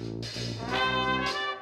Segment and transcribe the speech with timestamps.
[0.00, 1.59] Música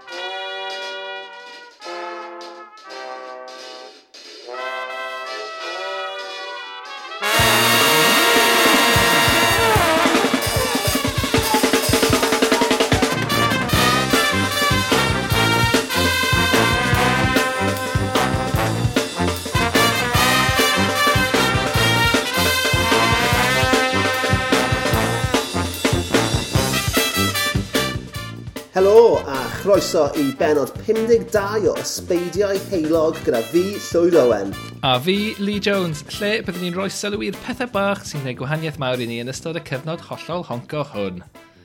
[29.88, 34.50] croeso i benod 52 o Ysbeidiau Heilog gyda fi, Llywyd Owen.
[34.84, 38.76] A fi, Lee Jones, lle byddwn ni'n rhoi sylw i'r pethau bach sy'n gwneud gwahaniaeth
[38.82, 41.22] mawr i ni yn ystod y cyfnod hollol honco hwn.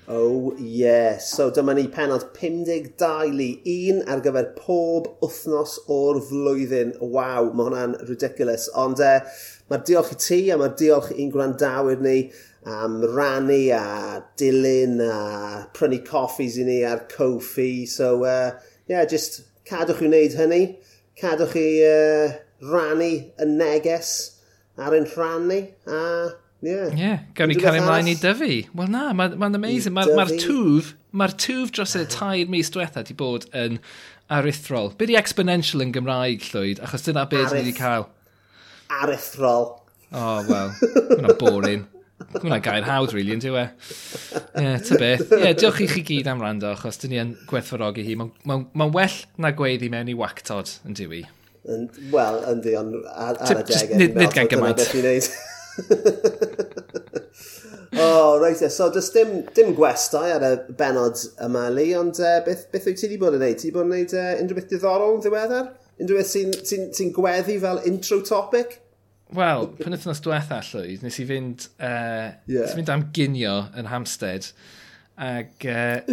[0.08, 6.96] Oh yes, so dyma ni penod 52 li un ar gyfer pob wythnos o'r flwyddyn.
[7.04, 8.70] Waw, mae hwnna'n ridiculous.
[8.80, 12.18] Ond e, uh, mae'r diolch i ti a mae'r diolch i'n gwrandawyr ni
[12.66, 17.88] am rannu a dilyn a prynu coffees i ni a'r coffi.
[17.88, 18.52] So, uh,
[18.88, 20.62] yeah, just cadwch i wneud hynny.
[21.20, 22.38] Cadwch i uh,
[22.72, 24.14] rannu y neges
[24.78, 25.60] ar ein rhan ni.
[25.88, 26.00] A,
[26.64, 26.96] yeah.
[26.96, 28.64] Yeah, gawn ni cael ymlaen i dyfu.
[28.74, 29.96] Wel na, mae'n ma amazing.
[29.98, 33.80] Mae'r ma, twf, mae'r twf dros y tair mis diwetha di bod yn
[34.34, 34.94] arithrol.
[34.98, 36.84] Be di exponential yn Gymraeg, Llwyd?
[36.86, 38.08] Achos dyna beth ni wedi cael.
[39.04, 39.74] Arithrol.
[40.14, 40.78] Oh, wel.
[41.18, 41.90] mae'n boring.
[42.34, 43.52] Gwna'n gair hawdd, really, yn e?
[43.52, 43.64] Ie,
[44.64, 45.26] yeah, ta beth.
[45.28, 48.18] Ie, yeah, diolch i chi gyd am rando, achos dyn ni yn gwerthfawrogi hi.
[48.20, 51.24] Mae'n ma, ma well na gweiddi mewn i wactod, yn i.
[51.64, 54.00] Wel, yndi, ond ar, ar y degau.
[54.20, 54.82] Nid gan gymaint.
[57.94, 58.70] O, oh, reit e.
[58.70, 62.98] So, does dim, dim gwestai ar y benod yma, li, ond uh, beth, beth wyt
[62.98, 63.60] ti wedi bod yn neud?
[63.60, 65.68] Ti wedi bod yn neud uh, unrhyw beth diddorol yn ddiweddar?
[66.02, 68.80] Unrhyw beth sy'n sy, sy, gweddi fel intro topic?
[69.34, 72.62] Wel, pan ythnos diwetha llwyd, nes i fynd, uh, yeah.
[72.62, 74.52] nes i fynd am ginio yn Hamstead.
[75.18, 76.04] Ac uh,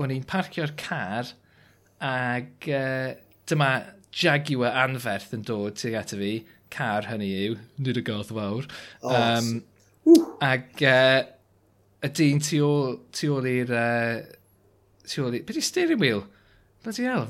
[0.00, 1.30] o'n i'n parcio'r car
[2.02, 3.12] ac uh,
[3.50, 3.70] dyma
[4.10, 6.32] Jaguar anferth yn dod tuag ato fi.
[6.70, 8.66] Car hynny yw, nid y goth fawr.
[9.02, 9.52] Oh, um,
[10.42, 11.22] ac uh,
[12.02, 13.70] y dyn tu ôl i'r...
[13.70, 14.18] Uh,
[15.06, 15.46] tu ôl i'r...
[15.46, 16.24] Be di steering wheel?
[16.82, 17.28] Bloody hell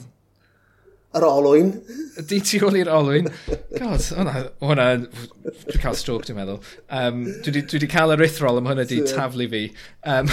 [1.18, 1.70] yr olwyn.
[2.28, 3.28] Di tu ôl i'r olwyn.
[3.74, 4.86] God, hwnna, hwnna,
[5.42, 6.60] dwi'n cael stroke dwi'n meddwl.
[6.86, 9.62] Um, dwi, wedi cael yr cael erythrol am hwnna di taflu fi.
[10.06, 10.30] Um,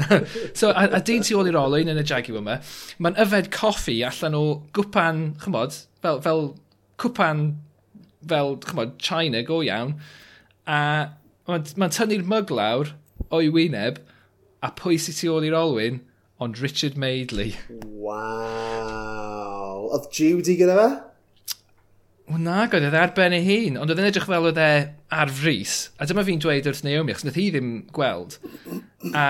[0.58, 2.58] so, a, a di tu ôl i'r olwyn yn y Jaguar yma,
[2.98, 4.42] mae'n yfed coffi allan o
[4.76, 6.44] gwpan, chymod, fel, fel
[7.02, 7.46] cwpan,
[8.26, 9.94] fel, chymod, China, go iawn.
[10.66, 10.80] A
[11.46, 12.96] mae'n ma tynnu'r myg lawr
[13.30, 14.02] o'i wyneb,
[14.64, 16.02] a pwy sy'n tu ôl i'r olwyn,
[16.42, 17.54] ond Richard Maidley.
[17.86, 19.35] Wow
[19.96, 20.88] oedd Judy gyda fe?
[22.26, 24.58] Wel na, god, oedd e ar ben ei hun, ond oedd yn edrych fel oedd
[24.58, 24.70] e
[25.14, 25.76] ar frys.
[25.98, 28.38] A dyma fi'n dweud wrth Naomi, achos nath hi ddim gweld.
[29.12, 29.26] A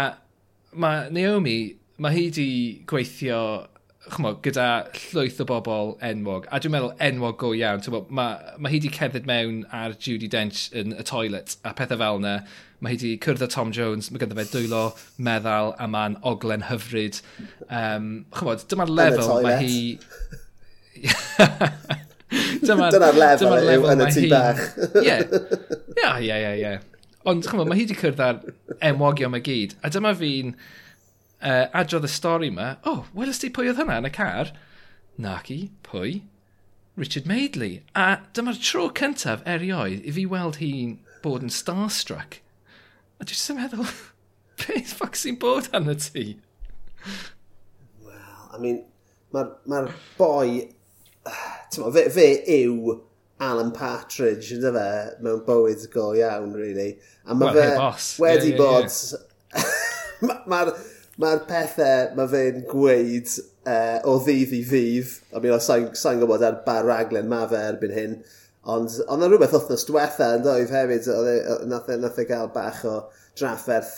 [0.73, 1.57] mae Naomi,
[2.01, 2.51] mae hi wedi
[2.89, 3.41] gweithio
[4.15, 7.83] chmo, gyda llwyth o bobl enwog, a dwi'n meddwl enwog go iawn.
[8.09, 12.21] Mae ma hi wedi cerdded mewn ar Judy Dench yn y toilet a pethau fel
[12.23, 12.37] yna.
[12.81, 14.83] Mae hi wedi cyrdd â Tom Jones, mae ganddo fe dwylo,
[15.29, 17.21] meddal a mae'n oglen hyfryd.
[17.69, 19.79] Um, chmod, dyma'r lefel mae hi...
[22.67, 24.63] Dyna'r lefel, dyma lefel yn y tŷ bach.
[25.03, 25.17] Ie,
[26.03, 26.73] ie, ie, ie.
[27.27, 28.41] Ond chymod, mae hi wedi cyrdd ar
[28.87, 29.75] enwogion mae gyd.
[29.83, 32.77] A dyma fi'n uh, adrodd y stori yma.
[32.85, 34.53] O, oh, welys ti pwy oedd hynna yn y car?
[35.23, 36.21] Naci, pwy?
[36.97, 37.81] Richard Maidley.
[37.95, 42.41] A dyma'r tro cyntaf erioed i fi weld hi'n bod yn starstruck.
[43.19, 43.91] A dwi'n jyst yn meddwl,
[44.63, 46.29] beth ffoc sy'n bod arno ti?
[48.07, 48.81] Wel, I mean,
[49.35, 49.83] mae'r ma,
[50.17, 50.67] boi
[51.75, 52.29] Tyma, fe, fe
[52.63, 52.97] yw
[53.47, 54.89] Alan Partridge, ynddo fe,
[55.25, 56.95] mewn bywyd go iawn, really.
[57.27, 58.93] A mae well, fe hey, wedi yeah, bod...
[58.93, 59.73] Yeah, yeah.
[60.49, 60.71] Mae'r
[61.21, 63.31] ma pethau mae fe'n gweud
[63.69, 67.61] uh, o ddydd i ddydd, a mi sa'n sa gwybod ar bar raglen mae fe
[67.71, 68.17] erbyn hyn,
[68.67, 71.37] ond ond yna rhywbeth wythnos diwetha yn doedd hefyd, e,
[71.71, 72.97] nath e, nath e gael bach o
[73.39, 73.95] drafferth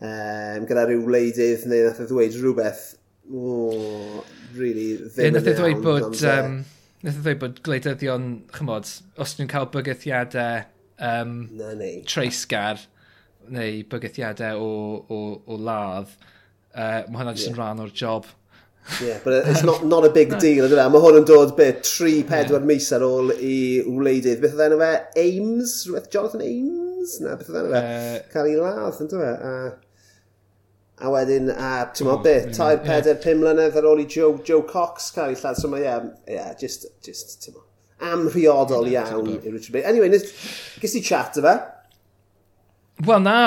[0.00, 2.84] um, gyda rhyw wleidydd neu nath e ddweud rhywbeth
[3.28, 4.24] o, oh,
[4.56, 5.38] really ddim yn iawn.
[5.38, 6.20] Nath e ddweud bod...
[6.34, 6.60] Um,
[6.98, 8.24] Nid e ddweud bod gwleidyddion,
[8.54, 8.88] chymod,
[9.22, 10.64] os nhw'n cael bygythiadau
[10.98, 11.70] um, na,
[12.10, 12.80] treisgar
[13.54, 14.72] neu bygythiadau o,
[15.14, 16.10] o, o ladd,
[16.74, 17.54] uh, mae hwnna jyst yeah.
[17.54, 18.26] yn rhan o'r job.
[19.04, 21.84] Yeah, but it's not, not a big deal, ydw ydy Mae hwn yn dod bit
[21.84, 22.62] 3-4 yeah.
[22.70, 24.40] mis ar ôl i wleidydd.
[24.42, 24.92] Beth oedd enw fe?
[25.22, 25.74] Ames?
[25.86, 27.18] Rhywbeth Jonathan Ames?
[27.22, 27.82] Na, beth oedd enw fe?
[27.84, 29.34] Uh, Cael ei ladd, ydw fe?
[29.50, 29.87] Uh,
[30.98, 34.06] A wedyn, a ti'n meddwl mm, beth, mm, tair, peder, pum mlynedd ar ôl i
[34.10, 35.60] Joe, Joe Cox cael ei lladd.
[35.60, 37.66] So mae, yeah, yeah, just, just, ti'n meddwl,
[38.08, 39.84] amrhiodol iawn i Richard Bay.
[39.86, 40.10] Anyway,
[40.82, 41.54] gys ti chat o fe?
[43.06, 43.38] Wel na,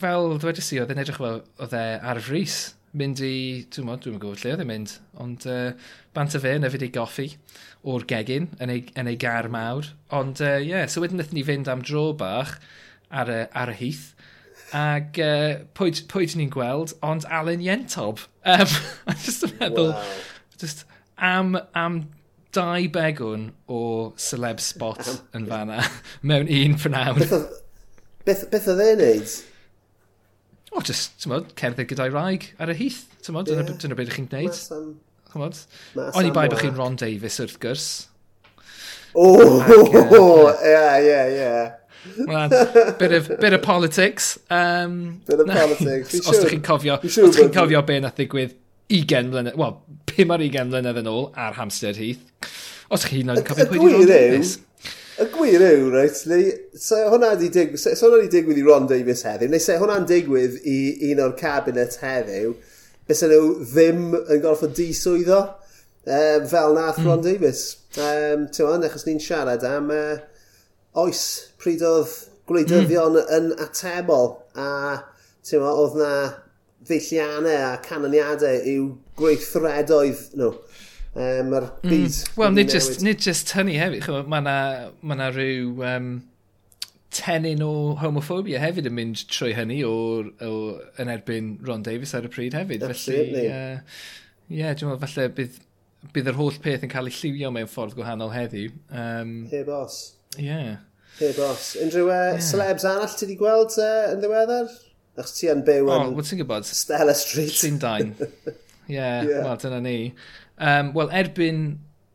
[0.00, 2.60] fel dwedais i, oedd e'n edrych fel, oedd e ar frys.
[3.00, 4.90] Mynd i, dwi'n modd, dwi'n gwybod lle oedd e'n mynd,
[5.24, 5.70] ond uh,
[6.12, 7.24] bant y fe yn yfyd ei goffi
[7.88, 9.88] o'r gegin yn ei, yn ei gar mawr.
[10.12, 12.58] Ond ie, uh, yeah, so wedyn wnaethon ni fynd am dro bach
[13.08, 14.10] ar y, ar y heath.
[14.72, 18.24] Ac uh, pwy, pwy ni'n gweld, ond Alan Yentob.
[18.48, 18.72] Um,
[19.26, 20.16] just yn meddwl, wow.
[20.60, 20.84] just
[21.20, 22.02] am, am
[22.56, 23.82] dau begwn o
[24.20, 25.84] celeb spot am, yn fanna
[26.28, 27.20] mewn un prynawn.
[28.26, 29.38] Beth, beth oedd e'n neud?
[30.72, 33.60] O, oh, just, ti'n modd, cerdded gyda'i raig ar y heath, ti'n modd, yeah.
[33.60, 34.60] dyna, dyna beth chi'n gwneud.
[35.32, 35.58] Chymod?
[36.12, 37.86] O'n i bai bych chi'n Ron Davis wrth gwrs.
[39.16, 39.28] O,
[40.64, 41.52] ie, ie, ie.
[42.26, 42.48] Wel,
[42.98, 44.38] bit of, bit of politics.
[44.50, 46.18] Um, bit of politics.
[46.26, 48.56] os ydych chi'n cofio, sure os chi'n cofio be nath ddigwydd
[48.92, 49.78] 20 mlynedd, wel,
[50.10, 52.50] 5 ar 20 mlynedd yn ôl ar Hamstead Heath.
[52.92, 54.58] Os ydych chi'n cofio pwy di Ron Davies.
[55.22, 58.86] Y gwir yw, reit, neu, so hwnna di digwydd, so hwnna di digwydd i Ron
[58.88, 60.78] Davis heddiw, neu se hwnna'n digwydd i
[61.10, 62.54] un o'r cabinet heddiw,
[63.06, 65.42] bys nhw ddim yn gorfod diswyddo
[66.06, 67.06] um, fel nath hmm.
[67.06, 67.26] Ron mm.
[67.28, 67.62] Davies.
[68.00, 70.16] Um, Ti'n achos ni'n siarad am uh,
[71.04, 71.24] oes
[71.62, 72.14] pryd oedd
[72.50, 73.34] gwleidyddion mm.
[73.38, 74.68] yn atebol a
[75.46, 76.12] ti'n oedd na
[76.86, 80.50] ddeilliannau a canoniadau i'w gweithredoedd nhw.
[80.50, 80.52] No.
[81.12, 81.90] Um, mae'r hmm.
[81.90, 82.14] byd...
[82.16, 82.36] Mm.
[82.40, 84.54] Wel, nid just, nid just hynny hefyd, mae yna
[85.04, 86.06] ma, na rhyw um,
[87.12, 89.92] tenyn o homophobia hefyd yn mynd trwy hynny o,
[90.40, 90.54] o,
[91.02, 92.86] yn erbyn Ron Davis ar y pryd hefyd.
[92.88, 93.44] Absolutely.
[93.44, 94.00] ie, uh,
[94.48, 95.60] yeah, dwi'n meddwl, falle bydd,
[96.16, 98.72] bydd yr holl peth yn cael ei lliwio mewn ffordd gwahanol heddiw.
[98.88, 100.00] Um, Heb os.
[100.38, 100.48] Ie.
[100.48, 100.80] Yeah.
[101.18, 101.76] Hey boss.
[101.76, 102.38] Unrhyw e, uh, yeah.
[102.40, 104.70] celebs arall ti wedi gweld uh, yn ddiweddar?
[105.20, 106.14] Achos ti yn byw yn...
[106.16, 106.64] Oh, ti'n gwybod?
[106.64, 107.52] Stella Street.
[107.52, 108.14] Ti'n dain.
[108.22, 109.42] Ie, yeah, yeah.
[109.44, 109.96] wel, dyna ni.
[110.56, 111.60] Um, wel, erbyn,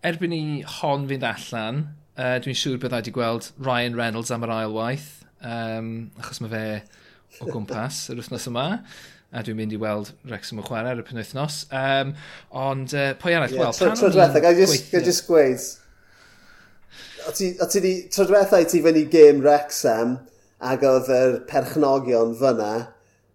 [0.01, 0.41] erbyn i
[0.79, 1.83] hon fynd allan,
[2.17, 5.11] uh, dwi'n siŵr byddai wedi gweld Ryan Reynolds am yr ail waith,
[5.45, 6.65] um, achos mae fe
[7.45, 8.67] o gwmpas yr wythnos yma,
[9.29, 11.67] a dwi'n mynd i weld Wrexham o chwarae ar y penwythnos.
[11.69, 12.17] Um,
[12.65, 13.53] ond, uh, pwy arall?
[13.53, 15.69] Yeah, well, tro diwethaf, gael just gweud,
[17.27, 20.17] o ti, o ti di, trodwethau ti fynd i gêm Wrexham,
[20.57, 22.71] ac oedd yr perchnogion fyna,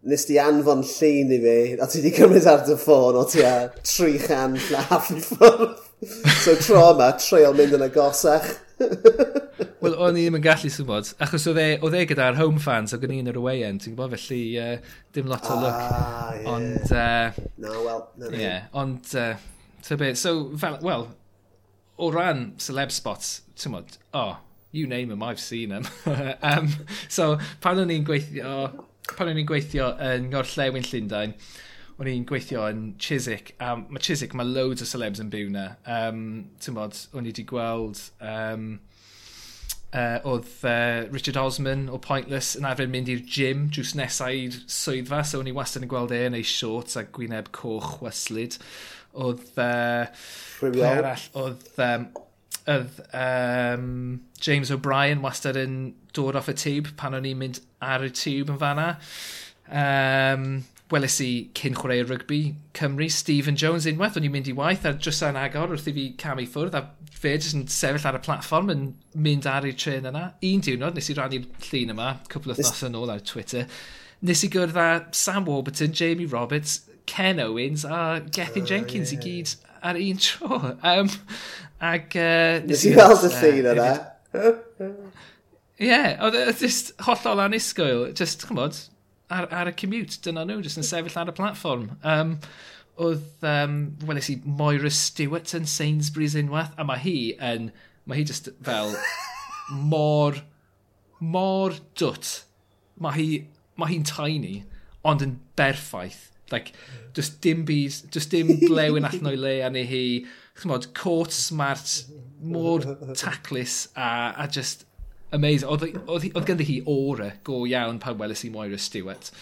[0.02, 3.44] nes di anfon llun i fi, a ti di cymryd ar dy ffôn o ti
[3.46, 5.78] a tri chan llaff i ffwrdd.
[6.42, 8.48] So tro yma, treol mynd yn agosach.
[9.82, 13.04] Wel, o'n i ddim yn gallu symud, achos oedd e, e gyda'r home fans, oedd
[13.04, 14.74] gen i'n yr away end, ti'n gwybod, felly uh,
[15.14, 15.78] dim lot o look.
[15.78, 16.50] Ah, yeah.
[16.56, 19.36] Ond, uh, no, well, no, yeah, ond, uh,
[19.86, 21.06] so, fel, well,
[21.98, 24.38] o ran celeb spots, tymod, oh,
[24.70, 25.86] you name them, I've seen them.
[26.42, 26.68] um,
[27.08, 28.54] so pan o'n i'n gweithio,
[29.12, 31.34] pan o'n i'n gweithio yn Ngorllewin Llundain,
[31.98, 35.52] o'n i'n gweithio yn Chiswick, a um, mae Chiswick, mae loads o celebs yn byw
[35.52, 35.66] na.
[35.84, 36.24] Um,
[36.62, 38.00] tymod, o'n i wedi gweld...
[38.20, 38.72] Um,
[39.92, 44.56] uh, oedd uh, Richard Osman o Pointless yn arfer mynd i'r gym drws nesau i'r
[44.70, 48.56] swyddfa, so o'n i wastad yn gweld e yn ei shorts a gwyneb coch weslyd
[49.12, 49.48] oedd...
[49.56, 51.72] Uh, Arall, oedd...
[51.78, 52.10] Um,
[52.70, 58.04] oedd um, James O'Brien wastad yn dod off y tube pan o'n i'n mynd ar
[58.06, 58.92] y tube yn fanna.
[59.72, 60.62] Um,
[60.92, 62.40] weles i cyn chwarae rygbi
[62.76, 65.96] Cymru, Stephen Jones unwaith, o'n i'n mynd i waith a drws yn agor wrth i
[65.96, 66.84] fi cam i ffwrdd a
[67.22, 68.86] fe jyst yn sefyll ar y platform yn
[69.24, 70.26] mynd ar i'r tren yna.
[70.50, 73.66] Un diwrnod, nes i rannu'r llun yma, cwpl o thnos yn ôl ar Twitter,
[74.28, 79.20] nes i gwrdd â Sam Warburton, Jamie Roberts, Ken Owens a Gethin uh, Jenkins yeah.
[79.20, 80.60] i gyd ar un tro.
[80.82, 81.10] Um,
[81.80, 82.16] ac...
[82.16, 83.90] Uh, nes i weld y llun yna.
[85.82, 88.78] Ie, oedd e just hollol anusgoel, just, chymod,
[89.32, 91.88] ar, ar y commute, dyna nhw, just yn sefyll ar y platform.
[92.06, 92.36] Um,
[93.02, 97.70] oedd um, weles i Moira Stewart yn Sainsbury's unwaith, a mae hi yn,
[98.06, 98.94] mae hi just fel
[99.92, 100.42] mor,
[101.18, 102.34] mor dwt.
[103.02, 103.30] Mae hi,
[103.80, 104.60] mae hi'n tiny,
[105.08, 106.28] ond yn berffaith.
[106.52, 106.72] Like,
[107.16, 110.06] does dim bys, does dim blewyn allan o'i le a neu hi.
[110.60, 112.04] Chymod, court smart,
[112.44, 112.82] mor
[113.16, 114.84] taclus a, a just
[115.32, 115.68] amazing.
[115.68, 119.32] Oedd, oedd, oedd ganddi hi aura go iawn pan welys i Moira Stewart.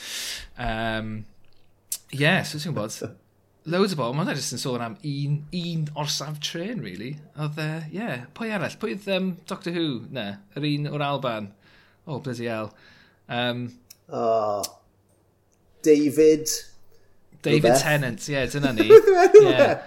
[0.56, 1.24] Um,
[2.14, 3.16] yeah, so ti'n gwybod,
[3.70, 7.12] loads o bobl, mae'n edrych yn sôn am un, un orsaf tren, really.
[7.36, 8.76] Oedd, uh, yeah, pwy arall?
[8.80, 9.88] Pwy oedd um, Doctor Who?
[10.14, 10.28] ne?
[10.56, 11.50] yr un o'r Alban.
[12.06, 12.72] Oh, bloody hell.
[13.28, 13.66] Um,
[14.08, 14.62] oh,
[15.82, 16.48] David.
[17.42, 18.88] David Tennant, ie, yeah, dyna ni.
[19.48, 19.78] yeah.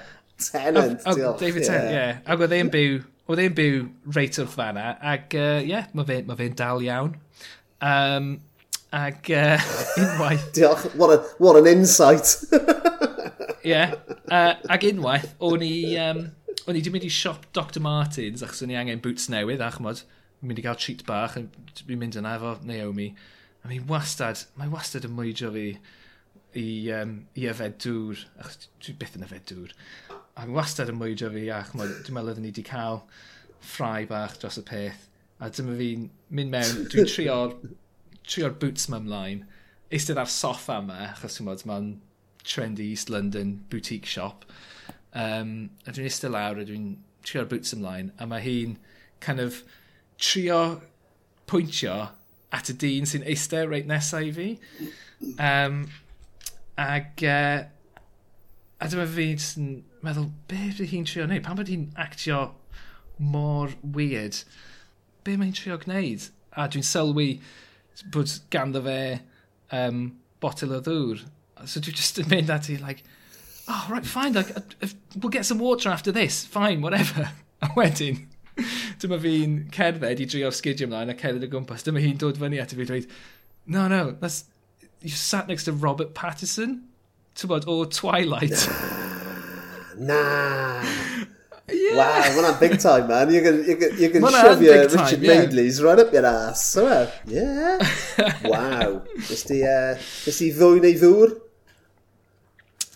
[0.41, 2.00] Tennant, o, o, David Tennant, ie.
[2.00, 2.24] Yeah.
[2.25, 2.98] Ac oedd e'n byw,
[3.29, 3.83] oedd e'n byw
[4.15, 7.13] reit wrth fanna, ac ie, uh, yeah, mae fe'n ma fe dal iawn.
[7.83, 8.33] Um,
[8.93, 9.57] ac uh,
[10.01, 10.48] unwaith...
[10.55, 12.36] Diolch, what, a, what an insight.
[13.63, 13.93] Ie, yeah,
[14.27, 16.25] uh, ac unwaith, o'n i, um,
[16.65, 19.69] o'n i wedi mynd i siop Dr Martins, achos o'n i angen boots newydd, a
[19.77, 20.03] chmod,
[20.43, 21.45] mynd i gael treat bach, a
[21.88, 23.13] fi'n mynd yna efo Naomi.
[23.63, 25.67] A mi wastad, mae wastad yn mwydio fi
[26.60, 29.74] i, um, i yfed dŵr, achos dwi byth yn yfed dŵr.
[30.38, 33.03] A mi wastad yn mwydro fi, ac dwi'n meddwl oeddwn ni wedi cael
[33.63, 35.07] ffrau bach dros y peth.
[35.43, 37.57] A dyma fi'n mynd mewn, dwi'n trio'r
[38.24, 39.43] trio boots ma ymlaen,
[39.93, 41.93] eistedd ar soffa yma, achos ti'n bod mae'n
[42.43, 44.48] trendy East London boutique shop.
[45.13, 46.95] Um, a dwi'n eistedd lawr a dwi'n
[47.27, 48.77] trio'r boots ymlaen, a mae hi'n
[49.24, 49.62] kind of
[50.19, 50.81] trio
[51.50, 51.98] pwyntio
[52.53, 54.50] at y dyn sy'n eistedd reit nesaf i fi.
[55.38, 55.86] Um,
[56.80, 57.63] Ac, uh,
[58.82, 61.44] a dyma fi yn meddwl, be ydy hi'n trio wneud?
[61.46, 62.39] Pan bod hi'n actio
[63.22, 64.42] mor weird,
[65.24, 66.30] be mae'n trio gwneud?
[66.58, 67.27] A dwi'n sylwi
[68.13, 68.98] bod ganddo fe
[69.74, 70.06] um,
[70.42, 71.24] botel o ddŵr.
[71.70, 73.03] So dwi'n just yn mynd ati, like,
[73.68, 77.30] oh, right, fine, like, uh, we'll get some water after this, fine, whatever.
[77.63, 78.25] A wedyn,
[79.00, 81.86] dyma fi'n cerdded i drio'r sgidio ymlaen a cerdded y gwmpas.
[81.86, 83.08] Dyma hi'n dod fyny ati fi dweud,
[83.72, 84.44] no, no, that's,
[85.03, 86.88] you sat next to Robert Patterson,
[87.36, 88.67] tybod, o Twilight.
[89.98, 90.81] Nah.
[90.81, 90.83] nah.
[91.72, 91.95] Yeah.
[91.95, 93.31] Wow, hwnna'n big time, man.
[93.31, 95.39] You can, you can, you can shove your Richard time, yeah.
[95.39, 96.65] Madeley's right up your ass.
[96.65, 97.79] So, uh, yeah.
[98.43, 99.01] wow.
[99.27, 101.36] Just the, uh, just i ddwy neu ddŵr?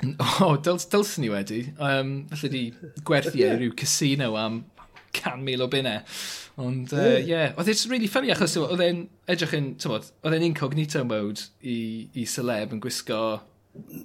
[0.03, 1.61] O, oh, dylsyn ni wedi.
[1.79, 2.63] Um, Felly di
[3.07, 3.55] gwerthu yeah.
[3.55, 4.65] rhyw casino am
[5.17, 5.99] can mil o bunau.
[6.57, 7.51] Ond, ie, uh, yeah.
[7.57, 11.77] oedd e'n really funny achos oedd e'n edrych yn, tywod, oedd e'n incognito mode i,
[12.17, 13.21] i celeb yn gwisgo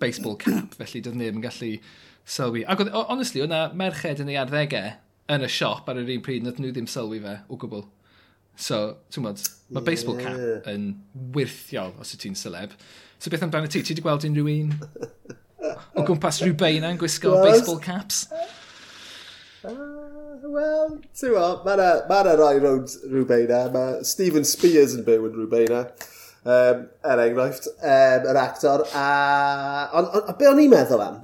[0.02, 1.72] baseball cap, felly doedd neb yn gallu
[2.28, 2.66] sylwi.
[2.68, 4.92] Ac oedd, honestly, oedd na merched yn ei arddegau
[5.32, 7.86] yn y siop ar yr un pryd, nad nhw ddim sylwi fe o gwbl.
[8.60, 9.40] So, ti'n bod,
[9.72, 9.86] mae yeah.
[9.86, 10.90] baseball cap yn
[11.34, 12.74] wirthiol os y ti'n celeb.
[13.22, 13.80] So beth amdano ti?
[13.80, 14.72] Ti wedi gweld unrhyw un
[15.96, 18.26] o gwmpas rhywbeina yn gwisgo baseball caps?
[19.62, 20.01] Uh,
[20.52, 23.62] Wel, ti'n wel, mae yna ma rai rownd Rwbeina.
[23.72, 25.78] Mae Stephen Spears yn byw yn Rwbeina.
[26.42, 28.84] Um, er enghraifft, um, yr actor.
[28.98, 29.06] A,
[29.96, 31.22] on, on, a be o'n i'n meddwl am?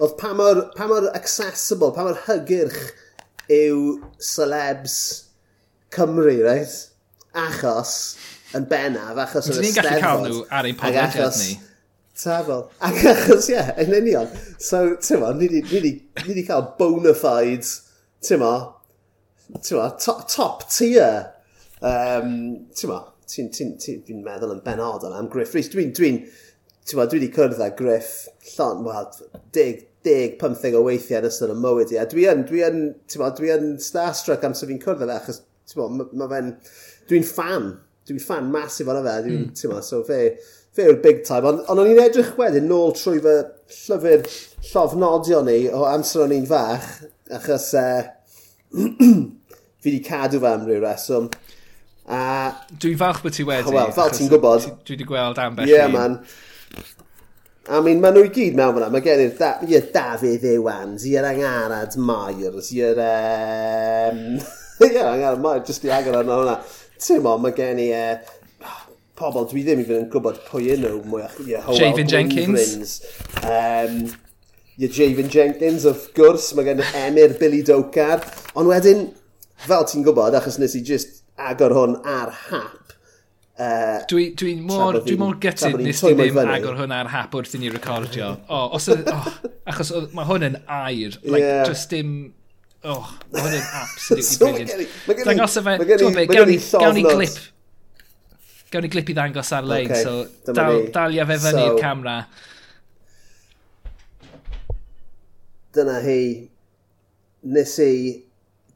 [0.00, 2.80] Oedd pa mor, pa mor accessible, pa mor hygyrch
[3.54, 4.00] yw
[4.32, 4.96] celebs
[5.94, 6.74] Cymru, reit?
[7.38, 7.94] Achos,
[8.56, 9.70] yn bennaf, achos yn y steddfod.
[9.70, 11.54] Ni'n gallu cael nhw ar ein podlediad ni.
[12.18, 12.66] Tafel.
[12.82, 14.38] Ac achos, ie, yeah, yn union.
[14.58, 17.76] So, ti'n ma, ni wedi cael bona fides
[18.24, 18.54] ti'n mo,
[19.60, 21.30] ti'n mo, top, top tier.
[21.84, 22.34] Um,
[22.74, 25.70] ti'n mo, ti'n ti, ti, ti, meddwl yn benodol am Griff Rhys.
[25.72, 26.20] Dwi'n, dwi'n,
[26.84, 28.12] ti'n mo, dwi wedi cwrdd â Griff
[28.54, 29.10] llon, wel,
[29.56, 32.00] dig, dig, 15 o weithiau yn ystod y mywyd i.
[32.00, 35.08] A dwi yn, dwi yn, ti'n mo, dwi yn starstruck am sy'n fi'n cwrdd â
[35.08, 35.40] fe, achos,
[35.70, 36.52] ti'n ma, mae fe'n,
[37.10, 37.72] dwi'n fan,
[38.08, 39.56] dwi'n fan masif o'n fe, dwi'n, mm.
[39.60, 40.20] ti'n mo, so fe,
[40.76, 41.48] fe yw'r big time.
[41.48, 43.36] Ond on, o'n i'n edrych wedyn nôl trwy fy
[43.80, 44.28] llyfr
[44.70, 46.88] llofnodio ni o amser o'n i'n fach,
[47.32, 48.02] Achos uh,
[49.80, 51.30] fi wedi cadw fe am ryw reswm.
[52.04, 52.18] A...
[52.80, 53.72] Dwi'n falch bod ti wedi.
[53.72, 54.68] Wel, fel ti'n gwybod.
[54.84, 56.18] Dwi wedi gweld ambell yeah, man.
[57.64, 58.90] I mean, maen nhw i gyd mewn fyna.
[58.92, 63.00] Mae gen i'r da, yeah, Dafydd Ewans, i'r Angarad Myers, i'r...
[63.00, 64.24] Um,
[64.84, 66.58] yeah, Angarad Myers, jyst i agor arno hwnna.
[67.00, 67.88] Ti'n mo, mae gen i...
[67.96, 68.42] E, uh,
[69.14, 71.00] pobl dwi ddim i fynd yn gwybod pwy yn nhw.
[71.08, 71.38] mwyach.
[71.46, 72.98] yeah, Javin Jenkins.
[73.46, 74.00] Um,
[74.76, 78.24] your Javon Jenkins, of gwrs, mae gen Emir Billy Docar.
[78.58, 79.08] Ond wedyn,
[79.66, 82.84] fel ti'n gwybod, achos nes i just agor hwn ar hap,
[83.54, 87.52] Uh, Dwi'n dwi mor, dwi mor gytid nes ti ddim agor hwn ar hap wrth
[87.54, 88.32] i ni recordio.
[88.50, 89.28] oh, os, oh,
[89.70, 91.60] achos mae hwn yn air, like, yeah.
[91.68, 92.32] just dim...
[92.82, 95.22] Oh, mae hwn yn absolutely so brilliant.
[95.28, 97.38] Dangos efe, dwi'n be, gawn ni, gawn clip.
[98.74, 102.16] Gawn ni glip i ddangos ar lein, okay, so dal, dalia fe fyny so, camera.
[105.74, 106.22] dyna hi.
[107.54, 107.94] Nes i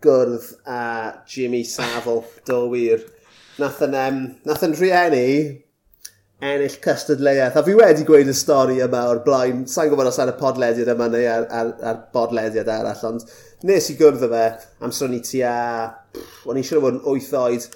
[0.04, 0.82] gwrdd a
[1.30, 3.04] Jimmy Savile, do wir.
[3.58, 5.28] Nath yn, um, nath yn rhieni
[6.38, 7.56] ennill cystadleuaeth.
[7.58, 9.64] A fi wedi gweud y stori yma o'r blaen.
[9.70, 13.26] Sa'n gwybod os ar y podlediad yma neu ar, ar, ar bodlediad arall, ond
[13.66, 14.44] nes i gwrdd fe
[14.86, 15.56] amser o'n i ti a
[16.48, 17.66] O'n i'n siŵr bod yn 8 oed.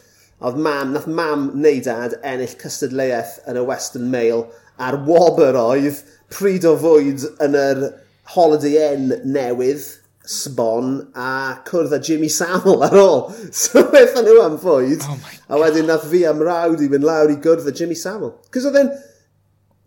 [0.42, 4.46] Oedd mam, nath mam neu dad ennill cystadleuaeth yn y Western Mail
[4.82, 6.00] a'r wobr oedd
[6.32, 7.82] pryd o fwyd yn yr
[8.32, 9.84] Holiday Inn newydd,
[10.28, 13.22] sbon, a cwrdd â Jimmy Savile ar ôl.
[13.62, 15.04] So wethon nhw am fwyd.
[15.04, 15.18] Oh
[15.52, 18.36] a wedyn nath fi am rawd i fynd lawr i gwrdd â Jimmy Savile.
[18.54, 18.90] Cys oedd e'n...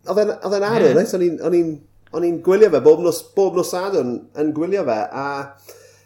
[0.06, 0.98] Oedd e'n arw, yeah.
[1.00, 1.76] Right?
[2.16, 5.26] o'n i'n gwylio fe bob nos, bob nos adwn yn gwylio fe, a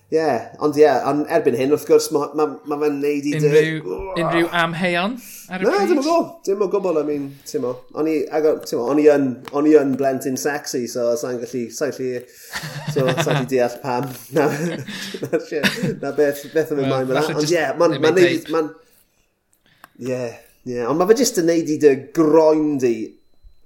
[0.10, 0.46] Ie, yeah.
[0.58, 3.50] ond ie, yeah, ond erbyn hyn, wrth gwrs, mae ma, ma fe'n neud i dy...
[4.18, 5.12] Unrhyw amheuon
[5.54, 5.76] ar y pryd?
[5.76, 6.16] Na, dim o go,
[6.48, 7.76] dim o gwbl, I mean, ti'n mo.
[7.94, 11.62] O'n i, ti'n mo, o'n i yn, o'n i yn blentyn sexy, so sa'n gallu,
[11.78, 12.24] sa'n gallu,
[12.90, 14.10] so sa'n gallu deall pam.
[14.40, 17.26] Na, na beth, beth yn mynd mlaen fyna.
[17.36, 18.74] Ond ie, ma'n neud, ma'n...
[20.10, 20.22] Ie,
[20.74, 22.96] ie, ond mae fe jyst yn neud i dy groen di.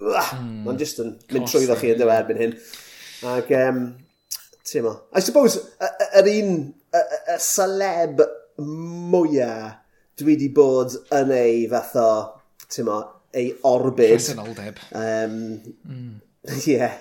[0.04, 0.66] Hmm.
[0.68, 2.58] Mae'n jyst yn mynd trwyddo chi yn dy erbyn hyn.
[3.32, 3.86] Ac, um,
[4.64, 4.94] Teimlo.
[5.14, 5.60] I suppose,
[6.16, 6.54] yr un,
[6.94, 8.22] y celeb
[8.64, 9.80] mwyaf
[10.20, 12.10] dwi wedi bod yn ei fath o,
[12.70, 13.00] ti'n mo,
[13.36, 14.14] ei orbyd.
[14.20, 14.82] Presenoldeb.
[14.96, 15.38] Um,
[15.90, 16.14] mm.
[16.70, 17.00] yeah,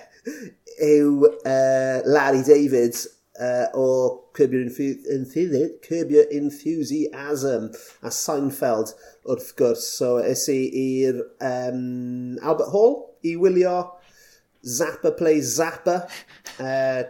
[0.81, 2.97] yw uh, Larry David
[3.39, 3.87] uh, o
[4.33, 4.69] Curb Your,
[5.13, 8.93] Enthusi Curb Your Enthusiasm a Seinfeld
[9.29, 9.87] wrth gwrs.
[9.99, 13.77] So es i i'r um, Albert Hall i wylio
[14.63, 16.03] Zappa Play Zappa.
[16.57, 17.03] Uh,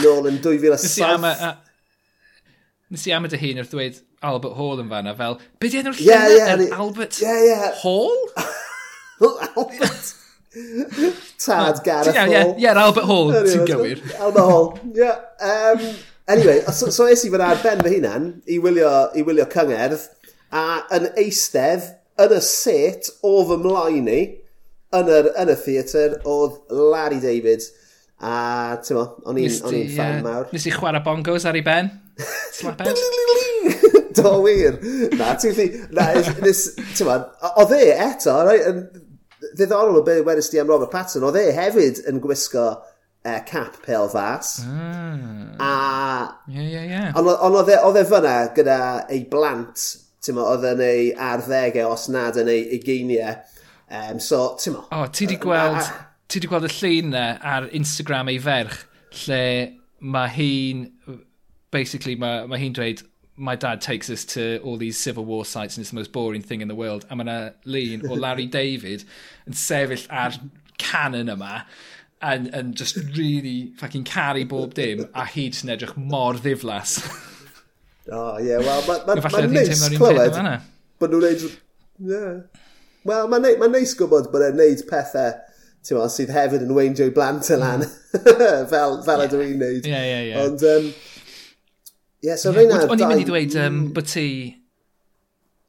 [0.00, 1.52] nôl yn 2007.
[2.92, 5.80] Nes i am y dy hun wrth dweud Albert Hall yn fanna fel, be di
[5.80, 7.68] enw'r yeah, llyfr yeah, yn Albert yeah, yeah.
[7.82, 8.18] Hall?
[9.56, 10.12] Albert.
[11.40, 12.28] Tad Gareth Hall.
[12.28, 14.02] Ie, yeah, yeah, Albert Hall, ti'n gywir.
[14.18, 15.08] Albert Hall, ie.
[15.48, 15.86] Um,
[16.28, 20.06] anyway, so, so es i fyna ar ben fy hunan i wylio, i wylio cyngerdd
[20.52, 21.88] a yn eistedd
[22.20, 24.20] yn y set o fy mlaen ni
[24.92, 27.64] yn y, yn y theatr oedd Larry David.
[28.22, 29.56] A ti'n mo, o'n i'n
[29.96, 30.50] fan uh, mawr.
[30.54, 31.90] Nes i chwarae bongos ar ei ben?
[32.54, 33.00] Slaphead?
[34.14, 34.76] Do wir.
[35.18, 35.66] Na, ti'n lli...
[35.96, 36.06] Na,
[36.44, 36.60] nes...
[36.92, 37.16] Ti'n ma,
[37.58, 39.00] oedd e eto, right,
[39.52, 43.80] ddiddorol o beth wedys di am Robert Patton, oedd e hefyd yn gwisgo uh, cap
[43.82, 44.54] pel fas.
[44.68, 45.56] Mm.
[45.58, 45.72] A...
[46.52, 47.02] Ie, ie, ie.
[47.18, 48.78] Ond oedd e fyna gyda
[49.10, 49.88] ei blant,
[50.22, 53.34] ti'n ma, oedd yn ei arddegau os nad yn ei geiniau.
[53.90, 54.86] Um, so, ti'n ma...
[54.86, 55.82] O, oh, ti di gweld...
[55.82, 58.84] A, ti wedi gweld y llun na ar Instagram ei ferch,
[59.26, 59.40] lle
[60.00, 60.86] mae hi'n,
[61.74, 63.02] basically, mae, mae hi'n dweud,
[63.36, 66.42] my dad takes us to all these civil war sites and it's the most boring
[66.42, 67.04] thing in the world.
[67.10, 69.04] A mae yna lun o Larry David
[69.48, 70.36] yn sefyll ar
[70.80, 71.64] canon yma
[72.22, 76.98] and, and just really fucking caru bob dim a hyd sy'n edrych mor ddiflas.
[78.10, 80.34] Oh, ie, yeah, wel, mae'n ma, ma neis clywed
[80.98, 81.42] bod nhw'n neud...
[82.02, 82.64] Yeah.
[83.06, 85.36] Wel, mae'n ma neis gwybod bod e'n neud pethau
[85.86, 88.66] ti'n sydd hefyd yn weindio blant y lan, mm.
[88.72, 89.28] fel, fel yeah.
[89.28, 89.86] ydw i'n neud.
[89.88, 90.34] Ie, ie, ie.
[90.42, 90.88] Ond, um,
[92.22, 92.82] yeah, so yeah.
[92.86, 93.94] O'n i'n mynd i ddweud um, mm.
[93.96, 94.26] bod ti...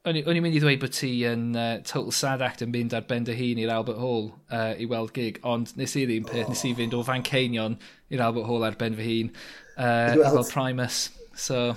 [0.04, 3.06] O'n i'n mynd i ddweud bod ti yn uh, Total Sad Act yn mynd ar
[3.10, 6.44] ben dy hun i'r Albert Hall uh, i weld gig, ond nes i'r un peth,
[6.44, 6.52] oh.
[6.52, 6.78] nes i oh.
[6.82, 7.80] fynd o Fan Ceinion
[8.12, 11.08] i'r Albert Hall ar ben fy hun uh, i weld Primus.
[11.34, 11.72] So,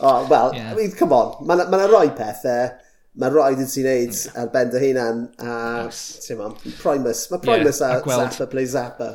[0.00, 0.74] oh, well, yeah.
[0.74, 2.68] I mean, come on, mae'n ma, ma roi pethau...
[2.68, 2.84] Uh,
[3.18, 4.36] mae rhaid i ti wneud yeah.
[4.42, 5.54] ar ben dy hunan a
[5.86, 6.30] yes.
[6.38, 6.52] ma,
[6.82, 8.24] Primus, mae Primus yeah, a, gweld...
[8.28, 9.12] Zappa play Zappa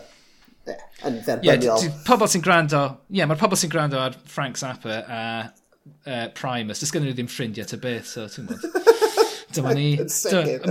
[1.07, 1.83] yn dderbyniol.
[1.83, 6.83] Yeah, pobl sy'n gwrando, yeah, mae'r pobl sy'n gwrando ar Frank Zappa a uh, Primus,
[6.83, 8.79] dys gynnu nhw ddim ffrindiau ty beth, so ti'n gwybod.
[9.53, 9.89] Dyma ni.
[9.99, 10.05] A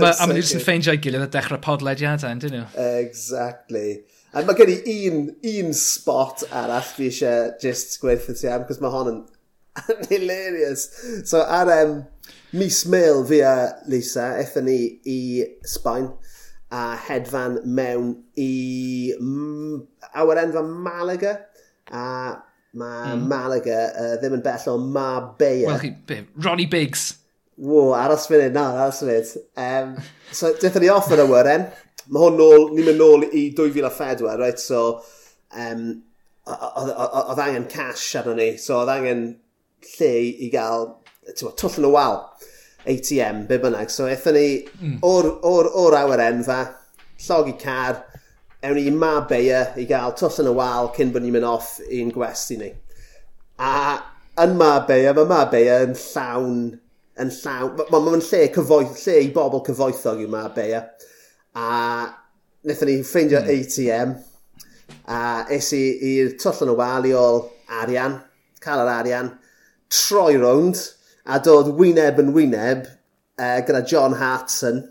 [0.01, 2.65] maen nhw jyst yn ffeindio'i gilydd a dechrau podlediadau, dyn nhw?
[3.03, 4.01] Exactly.
[4.33, 8.81] A mae gen i un, un spot arall fi eisiau just gweithio ti am, cos
[8.83, 9.21] mae hon yn
[10.09, 10.87] hilarious.
[11.29, 12.01] So ar, um,
[12.53, 13.55] Mis Mil fi a
[13.89, 14.77] Lisa, eithon ni
[15.09, 15.19] i
[15.65, 16.11] Sbaen
[16.73, 19.81] a hedfan mewn i mm,
[20.21, 21.33] awyrenfa Malaga
[21.89, 22.03] a
[22.77, 23.25] mae mm.
[23.29, 25.73] Malaga uh, ddim yn bell o Marbella.
[25.73, 27.11] Wel chi, Ronnie Biggs.
[27.57, 29.19] Wo, aros fyny, na, aros fyny.
[29.57, 29.97] Um,
[30.31, 31.67] so, dethon ni off yn awyren.
[32.09, 34.61] Mae hwn nôl, ni'n mynd nôl i 2004, right?
[34.61, 35.03] So,
[35.57, 35.85] um,
[36.45, 39.23] oedd angen cash arno ni, so oedd angen
[39.93, 40.13] lle
[40.45, 40.89] i gael
[41.31, 42.21] twll yn y wal.
[42.83, 43.91] ATM, be bynnag.
[43.91, 44.97] So, eithon ni mm.
[45.07, 46.59] o'r, or, or awyr enfa,
[47.23, 48.01] llog i car,
[48.63, 51.77] ewn ni ma beia i gael twll yn y wal cyn bod ni'n mynd off
[51.87, 52.71] i'n gwesti ni.
[53.63, 53.75] A
[54.43, 56.59] yn ma beia, mae ma beia yn llawn,
[57.21, 60.83] yn llawn, mae'n ma, ma, ma lle, cyfoeth, lle i bobl cyfoethog i ma beia.
[61.59, 61.67] A
[62.63, 63.51] wnaethon ni ffeindio mm.
[63.53, 64.15] ATM,
[65.11, 65.21] a
[65.53, 65.83] es i
[66.13, 67.43] i'r twll yn y wal i ôl
[67.83, 68.19] arian,
[68.63, 69.31] cael yr arian,
[69.91, 70.79] troi rownd,
[71.25, 72.85] a dod wyneb yn wyneb
[73.39, 74.83] uh, gyda John Hartson,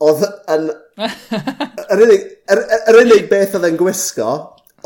[0.00, 0.70] oedd yn...
[1.90, 4.32] yr, unig, yr, yr unig beth oedd yn gwisgo,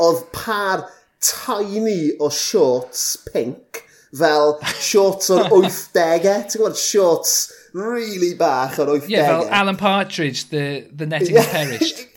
[0.01, 0.87] oedd par
[1.23, 3.83] tiny o shorts pink,
[4.15, 7.37] fel shorts o'r 80au, ti'n gwybod, shorts
[7.75, 9.09] really bach o'r 80au.
[9.09, 11.51] Ie, yeah, fel Alan Partridge, the, the netting yeah.
[11.51, 12.05] perished.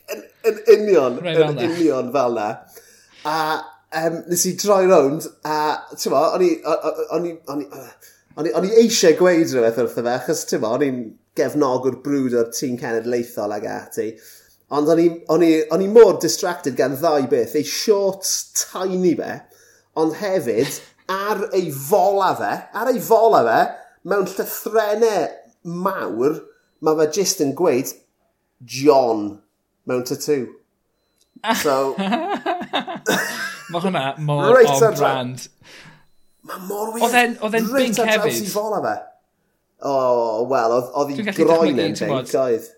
[0.48, 2.52] yn, yn union, right, yn union fel na.
[3.28, 3.38] A
[3.98, 5.58] um, nes i droi rownd, a
[5.94, 6.52] ti'n gwybod, o'n i,
[7.16, 7.68] o'n i, o'n i,
[8.38, 10.98] O'n i eisiau gweud rhywbeth wrtho fe, achos ti'n bod, o'n i'n
[11.38, 14.12] gefnog o'r brwd o'r tîm cenedlaethol ag ati.
[14.78, 18.28] Ond o'n i, mor distracted gan ddau beth, ei short
[18.60, 19.40] tiny fe,
[19.98, 20.78] ond hefyd
[21.10, 23.58] ar ei fola fe, ar ei fola fe,
[24.06, 25.26] mewn llythrenau
[25.88, 26.38] mawr,
[26.84, 27.90] mae fe jyst yn gweud
[28.62, 29.26] John
[29.90, 30.46] mewn tattoo.
[31.64, 31.96] So...
[33.72, 35.48] mae hwnna mor right on brand.
[36.48, 37.04] Mae mor wir.
[37.04, 37.76] Oedd e'n bink hefyd.
[37.76, 38.96] Reit ar draws i fe.
[39.78, 42.74] O, oh, wel, oedd hi'n groen yn bink oedd.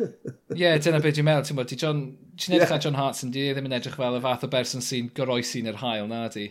[0.00, 2.00] Ie, dyna beth dwi'n meddwl, ti'n bod, John,
[2.40, 2.82] ti'n edrych yeah.
[2.82, 6.08] John Hartson, di ddim yn edrych fel y fath o berson sy'n goroesi'n yr hael,
[6.10, 6.48] na di.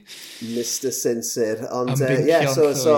[0.53, 2.97] Mr Sinsir, ond, ie, uh, yeah, so, so,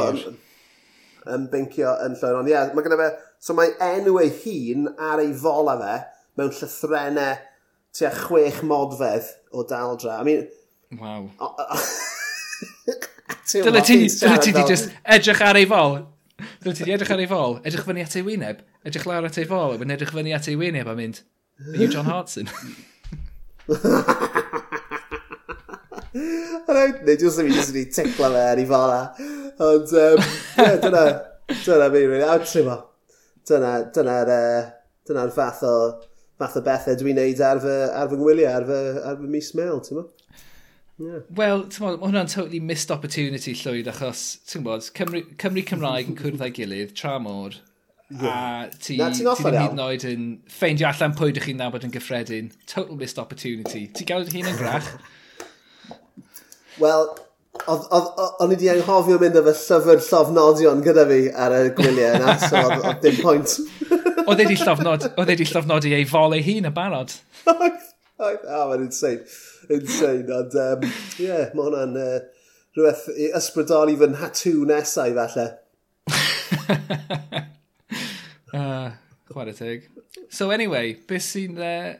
[1.32, 3.10] yn bincio yn llwyr, ond ie, yeah, mae gyda fe,
[3.42, 5.96] so mae enw ei hun ar ei fola fe,
[6.40, 7.40] mewn llythrenau
[7.98, 10.20] tua chwech modfedd o daldra.
[10.20, 10.48] I mean,
[11.00, 11.30] wow.
[13.52, 16.00] Dyle ti, dyle ti di just edrych ar ei fol.
[16.63, 19.38] Dyle ti di edrych ar ei fol, edrych fyny at ei wyneb, edrych lawr at
[19.41, 21.24] ei fol, Yn edrych fyny at ei wyneb a mynd,
[21.67, 22.50] are you John Hartson?
[26.12, 29.02] Neu jyst yn mynd i wedi fe ar ei fola.
[29.62, 30.24] Ond, um,
[30.58, 31.04] yeah, dyna,
[31.52, 32.78] dyna mi, rwy'n awtri fo.
[33.48, 34.63] Dyna, dyna'r uh,
[35.08, 35.76] dyna fath o,
[36.39, 39.52] fath o bethau dwi'n neud ar fy, ar fy ngwyliau, ar fy, ar fy mis
[39.58, 40.08] mel, ti'n mo?
[41.02, 41.24] Yeah.
[41.34, 46.44] Wel, mae hwnna'n totally missed opportunity llwyd achos, ti'n gwybod, Cymru, Cymru Cymraeg yn cwrdd
[46.46, 47.56] â'i gilydd, tra mor,
[48.12, 48.68] yeah.
[48.68, 52.52] a ti ddim hyd yn oed yn ffeindio allan pwy ydych chi'n nabod yn gyffredin.
[52.70, 53.88] Total missed opportunity.
[53.98, 54.92] Ti'n gael hyn yn grach?
[56.82, 57.08] Wel,
[57.66, 62.62] o'n i wedi anghofio mynd efo llyfr llofnodion gyda fi ar y gwyliau yna, so
[62.62, 63.58] oedd e dim pwynt.
[64.28, 64.46] oedd
[65.26, 67.18] wedi llofnodi ei fol ei hun y barod.
[68.22, 69.26] oh, mae'n insane.
[69.70, 70.30] Insane.
[70.36, 70.86] Ond, um,
[71.22, 72.20] yeah, mae hwnna'n uh,
[72.78, 75.50] rhywbeth i ysbrydoli fy nhatw nesau, falle.
[78.52, 78.88] Ah, uh,
[79.32, 79.86] chwarae teg.
[80.28, 81.56] So, anyway, beth sy'n...
[81.56, 81.94] Uh,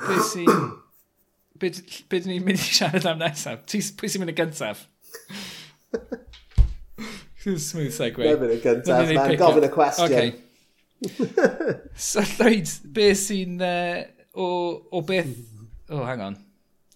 [0.00, 0.48] beth sy'n...
[1.60, 3.66] Beth be ni'n mynd i siarad am nesaf?
[3.68, 4.86] Pwy sy'n mynd y gyntaf?
[7.44, 8.24] Smooth segue.
[8.24, 9.34] Dwi'n mynd y gyntaf, man.
[9.42, 10.08] Gofyn y cwestiwn.
[10.08, 10.28] Okay.
[12.08, 13.60] so, Lloyd, beth sy'n...
[13.60, 14.50] Uh, o,
[14.90, 15.32] o beth...
[15.88, 16.34] Oh, hang on.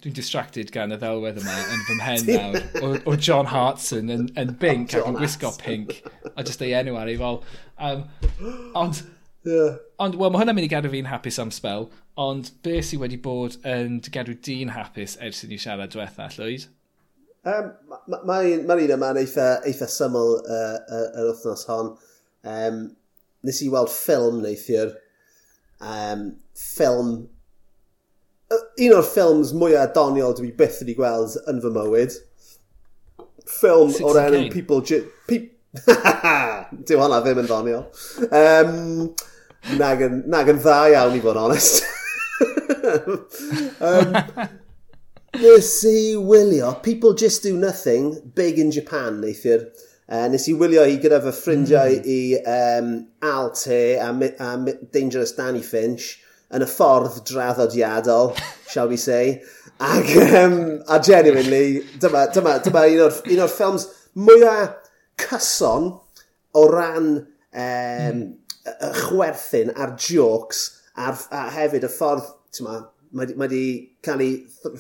[0.05, 4.27] Dwi'n distracted gan y ddelwedd yma yn fy mhen nawr o, o John Hartson yn,
[4.37, 5.95] yn bink ac yn gwisgo pink
[6.35, 7.41] a just ei enw ar ei fol.
[7.81, 8.03] Um,
[8.83, 9.01] ond,
[9.49, 9.79] yeah.
[9.97, 11.89] ond wel, mae hwnna'n mynd i gadw fi'n hapus am spel,
[12.21, 16.69] ond beth sydd wedi bod yn gadw di'n hapus ers i ni siarad diwetha, Llwyd?
[17.49, 17.73] Um,
[18.29, 21.95] Mae'r ma, ma un yma'n eitha, eitha syml uh, uh, yr wythnos hon.
[22.45, 22.85] Um,
[23.47, 24.93] nes i weld ffilm neithiwr,
[25.81, 26.29] um,
[26.59, 27.17] ffilm
[28.87, 32.19] un o'r ffilms mwyaf doniol dwi byth wedi gweld yn fy mywyd.
[33.49, 34.83] Ffilm o'r enw People...
[34.87, 35.43] G Pe
[36.87, 37.85] Dyw hwnna ddim yn doniol.
[38.29, 38.75] Um,
[39.81, 41.87] nag, yn, nag yn dda iawn i fod yn onest.
[43.89, 44.19] um,
[45.41, 49.65] nes i wylio People Just Do Nothing Big in Japan neithiwr.
[50.13, 52.11] Uh, nes i wylio hi gyda fy ffrindiau mm.
[52.13, 52.21] i
[52.53, 52.93] um,
[53.25, 54.51] Alte a, a
[54.93, 56.19] Dangerous Danny Finch
[56.53, 58.33] yn y ffordd draddodiadol,
[58.69, 59.41] shall we say.
[59.81, 64.77] Ac, um, a genuinely, dyma, dyma, dyma un o'r, un o'r ffilms mwyaf
[65.23, 65.91] cyson
[66.55, 68.23] o ran um,
[68.63, 70.65] y chwerthin a'r jokes
[70.97, 72.79] a'r, a hefyd y ffordd, ti'n ma,
[73.17, 73.65] mae, wedi
[74.05, 74.33] cael ei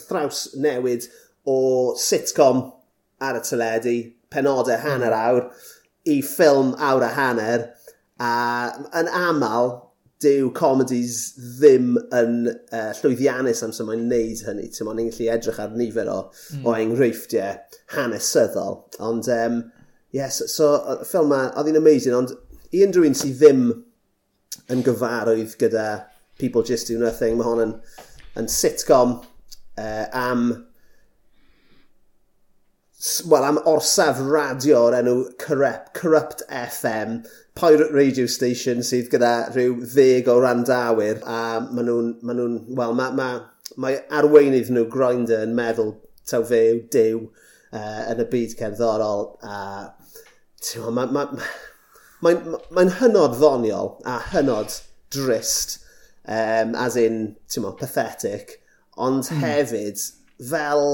[0.06, 1.08] thraws newid
[1.48, 1.58] o
[1.98, 2.66] sitcom
[3.22, 3.96] ar y teledu,
[4.32, 5.48] penodau hanner awr,
[6.08, 7.70] i ffilm awr a hanner,
[8.22, 8.32] a
[9.00, 9.74] yn aml,
[10.22, 14.68] dyw comedies ddim yn uh, llwyddiannus am sy'n mae'n neud hynny.
[14.72, 16.18] Ti'n mo'n gallu edrych ar nifer o,
[16.56, 16.66] mm.
[16.66, 17.58] o enghreifftiau
[17.96, 18.80] hanesyddol.
[19.02, 19.60] Ond, um,
[20.16, 22.34] yes, so, y ffilm ma, oedd hi'n amazing, ond
[22.72, 23.66] i unrhyw un sydd ddim
[24.72, 25.86] yn gyfarwydd gyda
[26.40, 27.74] People Just Do Nothing, mae hon yn,
[28.40, 30.52] yn sitcom uh, am
[33.26, 37.22] wel, am orsaf radio o'r enw Corrupt, Corrupt FM,
[37.58, 42.46] pirate radio station sydd gyda rhyw ddeg o randawyr a maen nhw'n, ma nhw
[42.78, 43.26] wel, mae ma,
[43.82, 45.96] ma arweinydd nhw grinder yn meddwl
[46.30, 49.58] taw fe yw dew uh, yn y byd cerddorol a
[50.62, 51.26] mae'n ma, ma,
[52.22, 54.78] ma, ma, ma hynod ddoniol a hynod
[55.12, 55.80] drist
[56.22, 58.60] um, as in, ti'n pathetic
[58.94, 59.42] ond mm.
[59.42, 60.06] hefyd
[60.52, 60.86] fel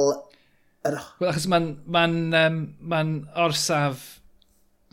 [0.89, 1.03] Ydo.
[1.21, 3.03] Wel, achos mae'n ma um, ma
[3.45, 4.07] orsaf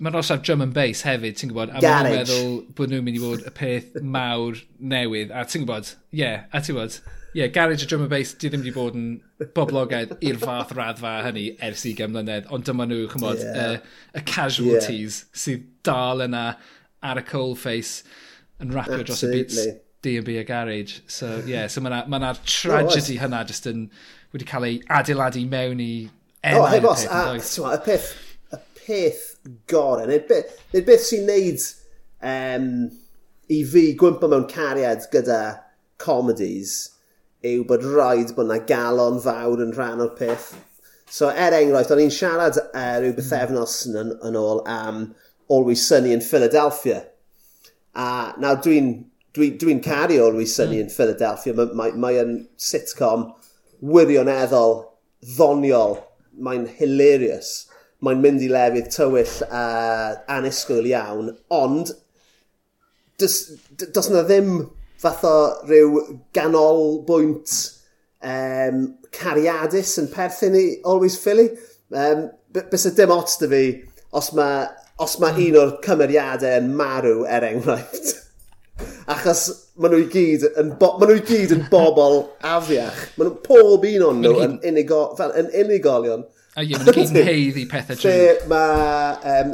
[0.04, 1.72] mae'n orsaf drum and bass hefyd, ti'n gwybod?
[1.72, 5.32] A mae'n meddwl bod nhw'n mynd i fod y peth mawr newydd.
[5.32, 5.94] A ti'n gwybod?
[6.12, 6.98] Ie, yeah, a ti'n gwybod?
[7.00, 9.08] Ie, yeah, garage a drum and bass, di ddim wedi bod yn
[9.56, 13.80] boblogaidd i'r fath raddfa hynny ers i gemlynedd, ond dyma nhw, chymod, yeah.
[13.80, 15.40] uh, y casualties yeah.
[15.46, 16.46] sydd dal yna
[17.06, 18.04] ar y coalface
[18.64, 19.64] yn rapio dros y beats
[20.06, 21.02] D&B a garage.
[21.08, 23.88] So, ie, yeah, so mae yna ma tragedy oh, hynna jyst yn
[24.36, 25.92] wedi cael ei adeiladu mewn i
[26.44, 26.60] enw.
[26.60, 28.12] O, hei bos, a y peth,
[28.52, 29.24] y peth
[29.72, 31.64] gorau, neu'r beth, neu beth sy'n neud
[32.20, 32.68] um,
[33.56, 35.40] i fi gwympo mewn cariad gyda
[36.02, 36.76] comedies
[37.46, 40.54] yw bod rhaid bod yna galon fawr yn rhan o'r peth.
[41.12, 45.08] So er enghraifft, o'n i'n siarad e, uh, rhyw bethefnos yn, yn ôl am
[45.48, 47.04] Always Sunny in Philadelphia.
[47.96, 48.90] A nawr dwi'n
[49.38, 50.88] dwi, dwi caru Always Sunny mm.
[50.88, 51.54] in Philadelphia.
[51.54, 53.30] Mae ma, ma, ma sitcom
[53.82, 54.82] wirioneddol,
[55.36, 56.00] ddoniol.
[56.36, 57.66] Mae'n hilarious.
[58.04, 61.94] Mae'n mynd i lefydd tywyll a uh, anisgwyl iawn, ond
[63.18, 63.38] does,
[63.80, 64.68] does na ddim
[65.02, 65.36] fath o
[65.70, 66.02] ryw
[66.36, 67.54] ganolbwynt
[68.26, 68.82] um,
[69.16, 71.50] cariadus yn perthyn i Always Philly.
[71.96, 73.64] Um, Bys y dim ots dy fi
[74.16, 74.68] os mae
[75.04, 78.14] os ma un o'r cymeriadau yn marw er enghraifft.
[79.12, 79.42] Achos
[79.76, 83.02] maen nhw i gyd yn, bo, maen nhw i gyd yn bobl afiach.
[83.18, 86.24] Maen nhw pob un o'n nhw yn, unigo, fel, yn unigolion.
[86.56, 88.30] A ie, maen nhw gyd yn heiddi pethau drwy.
[88.52, 89.18] Mae...
[89.34, 89.52] Um,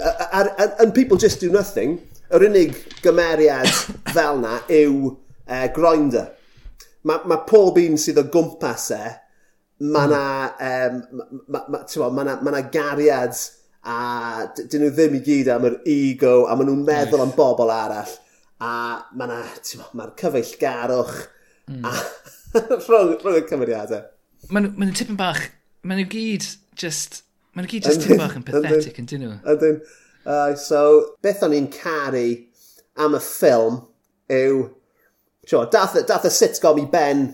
[0.78, 1.98] and, people just do nothing.
[2.32, 3.70] Yr unig gymeriad
[4.16, 6.30] fel na yw uh, grinder.
[7.08, 9.04] Mae ma pob un sydd o gwmpas e,
[9.90, 10.26] mae na,
[10.62, 11.02] um,
[11.50, 13.34] ma, ma, ma, na, ma na gariad
[13.82, 13.96] a
[14.54, 18.20] dyn nhw ddim i gyd am yr ego a maen nhw'n meddwl am bobl arall
[18.62, 18.74] a
[19.18, 21.16] mae yna, mae'r cyfeillgarwch
[21.72, 21.88] mm.
[21.88, 21.94] a
[22.62, 24.06] rhwng, rhwng y cymeriadau.
[24.52, 25.42] Mae'n nhw'n ma tipyn bach,
[25.88, 26.46] mae'n nhw gyd
[26.78, 27.24] just,
[27.56, 29.40] mae'n nhw gyd just tipyn bach yn pathetic yn dyn nhw.
[29.56, 29.82] Ydyn.
[30.22, 30.84] Uh, so,
[31.26, 32.28] beth o'n i'n caru
[33.02, 33.82] am y ffilm
[34.32, 34.64] yw,
[35.48, 37.28] tio, dath, dath y sitcom i ben,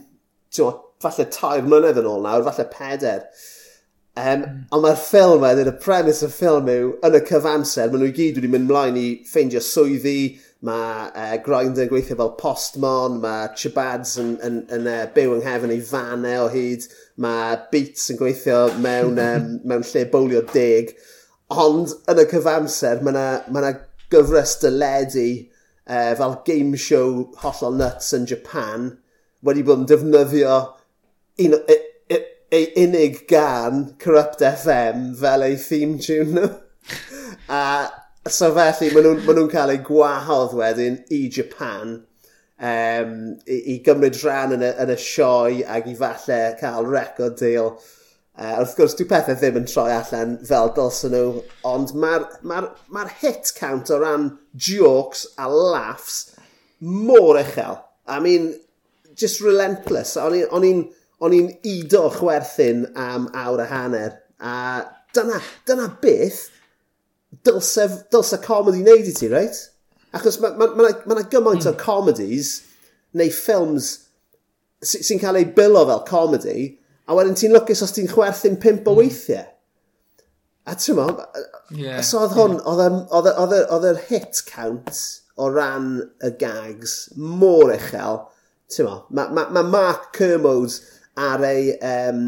[0.54, 0.72] tio,
[1.04, 3.28] falle tair mlynedd yn ôl nawr, falle peder.
[4.18, 4.62] Um, mm.
[4.74, 8.16] Ond mae'r ffilm wedyn, y premis y ffilm yw, yn y cyfamser, maen nhw i
[8.16, 10.20] gyd wedi mynd mlaen i ffeindio swyddi,
[10.66, 15.36] Mae uh, Grinder yn gweithio fel postmon, mae Chabads yn, yn, yn, yn uh, byw
[15.36, 16.88] yng nghefn ei fanau e o hyd,
[17.22, 20.96] mae Beats yn gweithio mewn, um, mewn lle bowlio deg.
[21.54, 23.76] Ond yn y cyfamser, mae yna ma, na,
[24.12, 25.28] gyfres dyledu
[25.88, 28.90] uh, fel game show hollol nuts yn Japan
[29.46, 30.56] wedi bod yn defnyddio
[31.44, 31.78] un, e,
[32.10, 32.20] e,
[32.56, 36.50] ei unig gan Corrupt FM fel ei theme tune nhw.
[37.60, 37.64] a
[38.28, 41.94] So felly, maen nhw'n nhw cael eu gwahodd wedyn i Japan
[42.60, 43.12] um,
[43.48, 47.78] i, i gymryd rhan yn y, yn y sioe ac i falle cael record deal.
[48.38, 52.60] Uh, wrth gwrs, dwi pethau ddim yn troi allan fel dylsyn nhw, ond mae'r ma
[52.66, 56.20] ma, ma hit count o ran jokes a laughs
[56.82, 57.80] mor uchel.
[58.08, 58.52] I mean,
[59.16, 60.18] just relentless.
[60.20, 64.14] O'n i'n ido chwerthin am awr a hanner.
[64.44, 64.84] A
[65.16, 66.48] dyna, dyna beth
[67.48, 69.64] dylse, dylse comedy wneud i ti, reit?
[70.16, 71.70] Achos mae ma, ma, ma, ma gymaint mm.
[71.70, 71.82] o hmm.
[71.82, 72.52] comedies
[73.18, 73.94] neu ffilms
[74.86, 76.72] sy'n sy cael ei bilo fel comedy,
[77.08, 79.02] a wedyn ti'n lwcus os ti'n chwerthu'n pimp o hmm.
[79.02, 79.48] weithiau.
[80.68, 81.08] A ti'n mo,
[81.72, 83.64] yeah, so oedd hwn, yeah.
[83.72, 85.00] oedd yr hit count
[85.40, 88.26] o ran y gags mor uchel,
[88.74, 90.82] ti'n mo, mae ma, ma Mark Kermode
[91.18, 92.26] ar ei, um,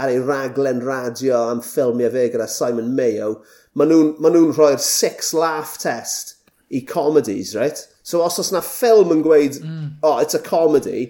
[0.00, 3.36] ar ei raglen radio am ffilmiau fe gyda Simon Mayo
[3.78, 6.34] maen nhw'n ma nhw rhoi'r six laugh test
[6.74, 7.80] i comedies, right?
[8.02, 9.86] So os oes na ffilm yn gweud, mm.
[10.02, 11.08] oh, it's a comedy,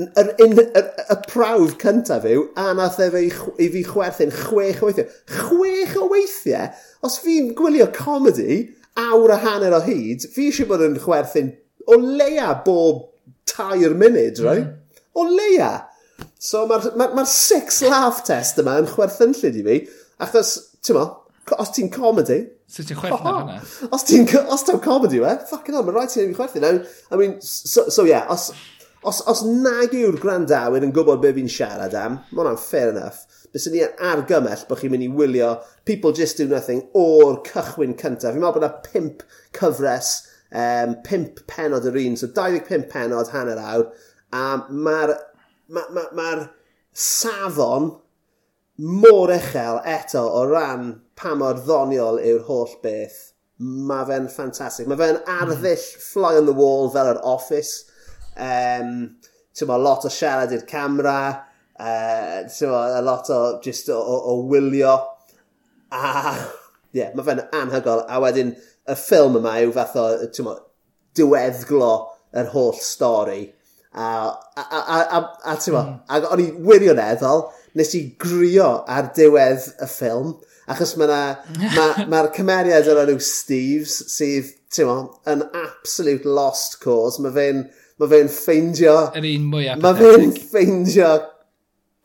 [0.00, 4.82] yr, un, yr, y prawf cyntaf yw, a nath e fe i fi chwerthu'n chwech
[4.82, 5.10] o weithiau.
[5.36, 6.70] Chwech o weithiau?
[7.06, 8.62] Os fi'n gwylio comedy,
[9.00, 11.52] awr a hanner o hyd, fi eisiau bod yn chwerthu'n
[11.90, 13.06] o leia bob
[13.50, 14.46] tair munud, mm.
[14.46, 14.66] right?
[14.66, 15.06] Mm.
[15.20, 15.72] O leia!
[16.40, 19.80] So mae'r ma, ma six laugh test yma yn chwerthynllid i fi,
[20.24, 21.06] achos, ti'n mo,
[21.58, 22.42] os ti'n comedy...
[22.70, 23.56] So ti'n chwerth na hwnna?
[23.90, 25.32] Os ti'n os comedy, we?
[25.50, 26.62] Fucking hell, mae'n rhaid ti'n ei chwerthu.
[27.10, 28.50] I mean, so, so yeah, os,
[29.02, 33.24] os, os nag yw'r grandawyr yn gwybod be fi'n siarad am, mae hwnna'n fair enough.
[33.50, 35.54] Bys ni yn argymell bod chi'n mynd i wylio
[35.88, 38.36] People Just Do Nothing o'r cychwyn cyntaf.
[38.36, 39.24] Fi'n meddwl bod yna pimp
[39.56, 40.12] cyfres,
[40.54, 43.88] um, pimp penod yr un, so 25 penod hanner awr,
[44.30, 45.16] a mae'r
[45.70, 46.46] ma, ma, ma, ma
[46.94, 47.90] safon
[48.80, 53.18] mor uchel eto o ran pa mor ddoniol yw'r holl beth.
[53.60, 54.88] Mae fe'n ffantastig.
[54.88, 57.84] Mae fe'n arddull fly on the wall fel yr office.
[58.40, 59.20] Um,
[59.68, 61.18] ma, lot o siarad i'r camera.
[61.76, 64.96] Uh, ma, a lot o, just o, o, o wylio.
[65.92, 66.34] A
[66.90, 68.06] ie, yeah, mae fe'n anhygol.
[68.08, 68.56] A wedyn,
[68.88, 70.08] y ffilm yma yw fath o,
[70.46, 70.56] ma,
[71.18, 71.94] diweddglo
[72.32, 73.42] yr holl stori.
[73.90, 74.06] A,
[74.56, 76.52] a, a, a, a, a, a, a, i
[76.88, 77.38] a, a, a, a,
[77.78, 80.36] nes i grio ar diwedd y ffilm,
[80.70, 81.12] achos mae'r
[81.76, 84.96] ma, ma cymeriad o'r enw Steves sydd, ti'n mo,
[85.30, 87.22] yn absolute lost cause.
[87.22, 87.66] Mae fe'n
[88.00, 88.96] ma fe ffeindio...
[89.18, 91.12] Yr un mwyaf Mae fe'n ffeindio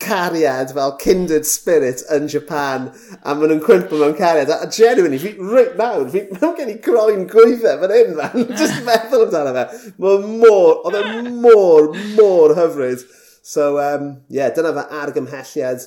[0.06, 2.90] cariad fel kindred spirit yn Japan
[3.24, 4.52] a maen nhw'n cwympo mewn cariad.
[4.52, 8.48] A, genuinely fi reit nawr fi mewn gen i groen gwyddau fan hyn man.
[8.60, 9.94] Just meddwl amdano fe.
[10.04, 11.06] Mae mor oedd e
[11.46, 13.06] mor mor hyfryd.
[13.46, 15.84] So, um, yeah, dyna fy argymhelliad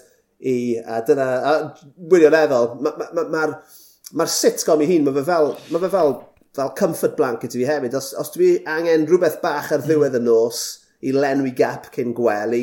[0.47, 1.55] i, a dyna, a
[2.13, 5.91] wirioneddol, mae'r ma, ma, ma, ma, ma sitcom i hun, mae fe fel, mae fe
[5.91, 6.15] fel,
[6.55, 7.97] fel comfort blanket i fi hefyd.
[7.99, 10.61] Os, os dwi angen rhywbeth bach ar ddiwedd y nos
[11.03, 12.63] i lenwi gap cyn gwely,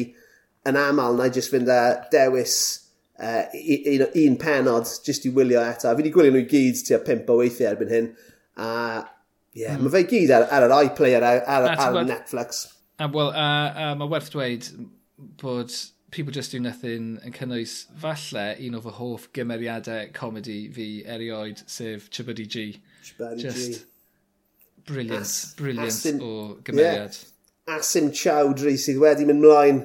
[0.65, 1.81] yn aml na i jyst fynd â
[2.13, 2.55] dewis
[3.19, 5.89] uh, un, un penod jyst i wylio eto.
[5.89, 8.07] Fi wedi gwylio nhw i gyd tua pimp o weithiau erbyn hyn.
[8.55, 8.69] A
[9.51, 9.83] yeah, mm.
[9.83, 12.63] mae fe gyd ar, ar yr iPlayer, ar, ar, ar, ar Netflix.
[12.99, 14.67] A well, a, a mae werth dweud
[15.41, 15.73] bod
[16.11, 21.63] People Just Do Nothing yn cynnwys falle un o fy hoff gymeriadau comedi fi erioed,
[21.67, 22.65] sef Chibuddy G.
[23.03, 23.85] Chibuddy Just G.
[24.85, 27.17] Brilliant, As, brilliant Asim, o gymeriad.
[27.67, 27.79] Yeah.
[27.79, 29.81] Asim Chowdhury sydd wedi mynd mlaen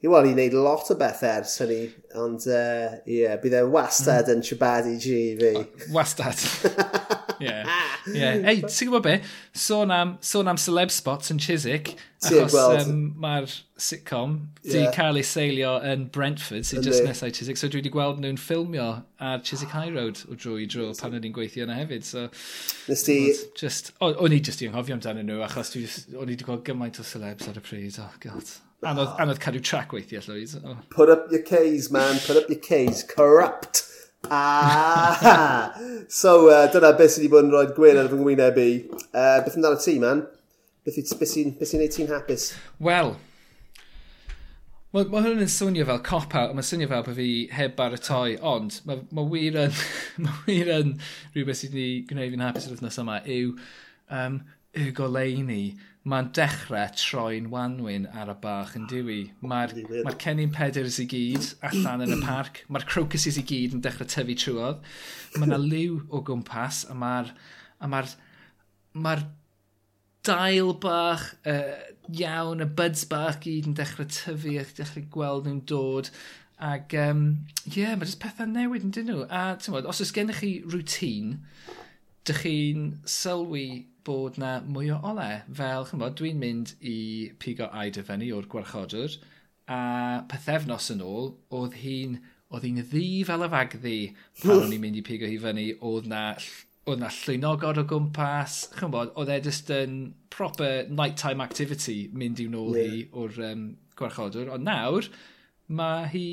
[0.00, 1.82] Wel, i wneud lot o beth ers hynny,
[2.16, 4.38] ond ie, uh, yeah, bydd e wastad mm.
[4.38, 5.50] yn siabadu G fi.
[5.92, 6.40] Wastad.
[7.40, 7.52] Ie.
[8.12, 8.22] Ie.
[8.48, 9.14] Ei, ti'n gwybod be?
[9.56, 11.92] Sôn am, sôn am celeb spots yn Chiswick,
[12.24, 13.48] achos um, mae'r
[13.80, 14.94] sitcom wedi yeah.
[14.96, 18.88] cael ei seilio yn Brentford, sy'n just nesau Chiswick, so dwi wedi gweld nhw'n ffilmio
[19.24, 22.08] ar Chiswick High Road o dro i dro pan o'n i'n gweithio yna hefyd.
[22.08, 22.26] So,
[22.88, 23.20] Nes ti...
[23.58, 27.06] Just, o'n i just i anghofio amdano nhw, achos o'n i wedi gweld gymaint o
[27.06, 28.00] celebs ar y pryd.
[28.04, 28.56] Oh, god.
[28.80, 30.60] Anodd, anodd cadw track weithiau, Llywyd.
[30.64, 30.76] Oh.
[30.88, 32.18] Put up your Ks, man.
[32.26, 33.02] Put up your Ks.
[33.02, 33.82] Corrupt.
[34.30, 35.74] Ah!
[36.08, 38.68] so, uh, dyna beth sydd wedi bod yn rhoi gwyn ar fy ngwyneb i.
[39.10, 40.22] Uh, beth amdano ti, man?
[40.86, 42.54] Beth sy'n neud ti'n hapus?
[42.80, 43.14] Wel,
[44.90, 48.80] Mae ma hwn yn swnio fel cop-out, mae'n swnio fel bod fi heb baratoi, ond
[48.88, 49.76] mae ma wir yn,
[50.24, 50.96] ma wir yn
[51.36, 53.52] rhywbeth sydd wedi gwneud fi'n hapus yr wythnos yma yw
[54.10, 54.40] um,
[54.76, 55.62] y goleini,
[56.08, 59.18] mae'n dechrau troi'n wanwyn ar y bach yn diwy.
[59.44, 59.74] Mae'r
[60.06, 64.08] ma cennin peders i gyd allan yn y parc, mae'r crocuses i gyd yn dechrau
[64.08, 64.80] tyfu trwodd,
[65.36, 67.34] mae yna liw o gwmpas a mae'r
[67.90, 68.04] ma
[68.92, 69.14] ma
[70.26, 71.76] dail bach uh,
[72.10, 76.12] iawn, y buds bach gyd yn dechrau tyfu a dechrau gweld nhw'n dod.
[76.60, 77.22] Ac ie, um,
[77.72, 79.26] yeah, mae jyst pethau newid yn dyn nhw.
[79.28, 81.38] A mod, os oes gennych chi rŵtín,
[82.28, 85.30] dych chi'n sylwi bod 'na mwy o ole.
[85.62, 86.98] Fel chymod, dwi'n mynd i
[87.38, 89.20] pigo Aida e fyny o'r gwarchodwr
[89.70, 89.80] a
[90.30, 92.18] pethefnos yn ôl oedd hi'n
[92.50, 93.98] oedd hi'n ddi fel y fagddi
[94.42, 96.24] pan o'n i'n mynd i pigo hi fyny oedd na
[96.90, 99.98] oedd na llwynogod o gwmpas, chymod, oedd e just yn
[100.32, 102.90] proper nighttime activity mynd i'w nôl yeah.
[102.90, 103.64] hi o'r um,
[104.00, 104.50] gwarchodwr.
[104.56, 105.06] Ond nawr,
[105.80, 106.26] mae hi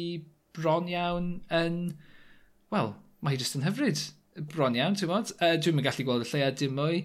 [0.58, 1.82] bron iawn yn,
[2.74, 4.02] wel, mae hi just yn hyfryd
[4.54, 5.34] bron iawn, ti'n bod?
[5.38, 7.04] Uh, Dwi'n gallu gweld y lleia dim mwy.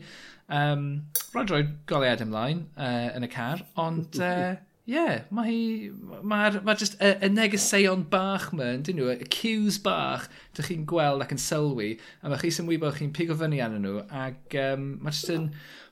[0.53, 0.85] Um,
[1.33, 4.57] Rwy'n rhoi golead ymlaen uh, yn y car, ond uh,
[4.89, 5.61] yeah, mae hi,
[6.27, 10.27] mae'r, ma just y, y negeseuon bach ma, dyn nhw, y cues bach,
[10.57, 13.87] dych chi'n gweld ac yn sylwi, a mae chi sy'n wybod chi'n pigo fyny arnyn
[13.87, 15.49] nhw, ac um, mae just yn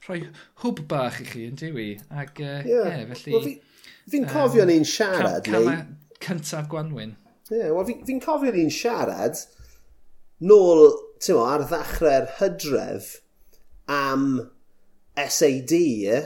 [0.09, 0.21] rhoi
[0.65, 2.91] hwb bach i chi, yn diwy, ac uh, yeah.
[2.91, 3.07] yeah.
[3.15, 3.37] felly...
[3.37, 3.49] Well,
[4.11, 5.81] fi'n fi, cofio um, ni'n siarad, ca.
[6.21, 7.15] Cyntaf Gwanwyn.
[7.51, 9.39] Ie, yeah, wel fi'n fi cofio ni'n siarad
[10.45, 10.89] nôl,
[11.23, 13.15] ti'n mo, ar ddechrau'r hydref,
[13.91, 14.27] am
[15.19, 16.19] SAD, ie?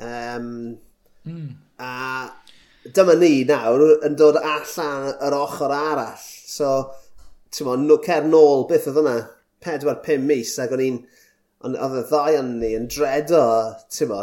[0.00, 0.78] Um,
[1.26, 1.48] mm.
[1.82, 1.92] A
[2.94, 6.26] dyma ni nawr yn dod allan yr ochr arall.
[6.46, 6.72] So,
[7.52, 9.16] ti'n mo, cer nôl, beth oedd hwnna,
[9.66, 11.00] 4-5 mis, ac o'n i'n,
[11.66, 13.46] oedd y ddau o'n ni yn dredo,
[13.92, 14.22] ti'n mo,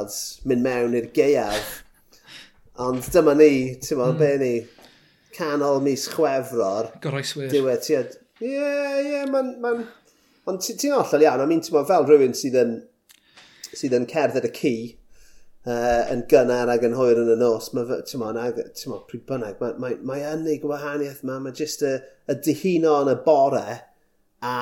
[0.49, 1.79] mynd mewn i'r geiaf.
[2.83, 3.51] Ond dyma ni,
[3.83, 4.21] ti'n mo, mm.
[4.21, 4.53] be ni,
[5.35, 6.93] canol mis chwefror.
[7.03, 7.51] Goroeswyr.
[7.51, 8.07] Diwedd, ti'n
[8.43, 9.53] ie, ie, mae'n...
[9.63, 9.75] Ma
[10.49, 12.75] Ond ti'n ollol iawn, I mean, ti'n fel rhywun sydd yn,
[13.71, 14.73] sydd yn cerdded y cu,
[15.67, 19.23] uh, yn gynnar ac yn hwyr yn y nos, mae, ti'n mo, ti'n mo, pryd
[19.29, 21.93] bynnag, mae, mae, mae yn ei gwahaniaeth yma, mae jyst y,
[22.27, 23.79] y dihuno yn y bore,
[24.43, 24.57] a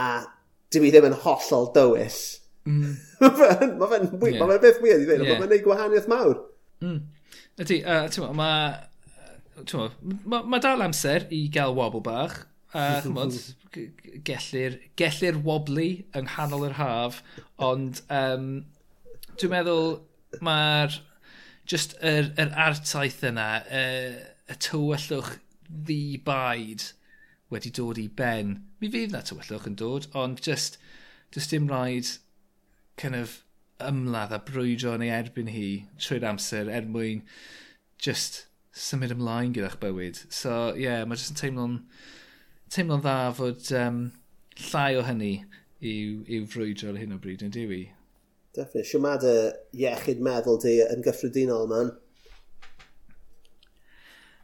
[0.72, 2.22] dim i ddim yn hollol dywyll.
[2.70, 2.94] Mm.
[3.24, 4.38] mae fe'n ma fe, yeah.
[4.38, 5.34] ma fe beth weird i ddweud, yeah.
[5.34, 6.38] mae fe'n ei gwahaniaeth mawr.
[6.86, 7.02] Mm.
[7.66, 8.80] Ydy, uh, ti'n mo, mae...
[9.78, 9.90] Mo,
[10.30, 12.40] mae ma dal amser i gael wobl bach,
[12.72, 13.38] Uh, chymod,
[14.28, 17.22] gellir, gellir wobbly yng nghanol yr haf,
[17.60, 18.50] ond um,
[19.36, 19.98] dwi'n meddwl
[20.46, 20.96] mae'r
[21.68, 23.84] just yr, yr artaith yna, y,
[24.52, 25.36] y tywyllwch
[25.68, 26.90] ddi baid
[27.52, 28.56] wedi dod i ben.
[28.80, 30.80] Mi fydd na tywyllwch yn dod, ond just,
[31.36, 32.08] just dim rhaid
[33.00, 33.42] kind of
[33.82, 35.68] ymladd a brwydro yn ei erbyn hi
[36.00, 37.24] trwy'r amser er mwyn
[38.02, 38.46] just
[38.78, 40.20] symud ymlaen gyda'ch bywyd.
[40.30, 41.78] So, ie, yeah, mae jyst yn teimlo'n
[42.72, 44.04] teimlo'n dda fod um,
[44.70, 47.84] llai o hynny i'w, iw frwydro ar hyn o bryd yn diwy.
[48.56, 48.88] Definitely.
[48.90, 49.36] Siwmad y
[49.84, 51.94] iechyd meddwl di yn gyffredinol, man.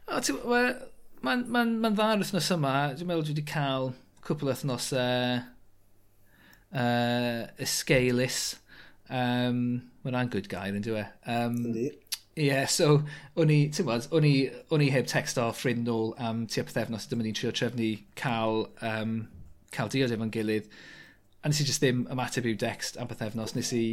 [0.08, 0.72] Mae'n
[1.20, 2.74] ma, ma, ma, dda ar wythnos yma.
[2.96, 3.92] Dwi'n meddwl dwi wedi cael
[4.24, 5.42] cwpl o wythnos uh,
[6.72, 8.42] uh, ysgeilus.
[9.08, 9.60] Um,
[10.04, 11.06] Mae'n rhan good gair, yn dwi e.
[11.28, 11.90] Um, Yndi.
[12.38, 13.00] Ie, so
[13.40, 14.34] o'n i, ti'n bod, o'n i,
[14.70, 17.88] o'n i heb ffrind nôl am um, tua pethefnos, dyma ni'n trio trefnu
[18.20, 19.16] cael, um,
[19.74, 20.68] cael diod efo'n gilydd.
[21.42, 23.84] A nes i just ddim ymateb i'w dext am pethefnos, nes i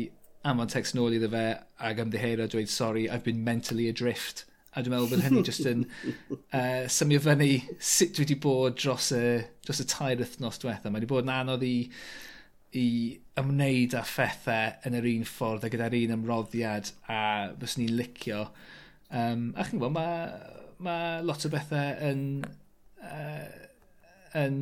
[0.45, 1.45] anfon text nôl iddo fe
[1.89, 4.45] ag ymddiheiro dweud, sorry, I've been mentally adrift.
[4.75, 5.85] A dwi'n meddwl bod hynny just yn
[6.59, 10.91] uh, symio fyny sut dwi wedi bod dros y, dros y tair wythnos diwetha.
[10.91, 11.75] Mae wedi bod yn anodd i
[12.75, 12.87] i
[13.39, 17.21] ymwneud â phethau yn yr un ffordd a gyda'r un ymroddiad a
[17.61, 18.45] fys ni'n licio.
[19.11, 22.25] Um, a chi'n gwybod, mae, ma lot o bethau yn...
[23.05, 23.45] Uh,
[24.35, 24.57] yn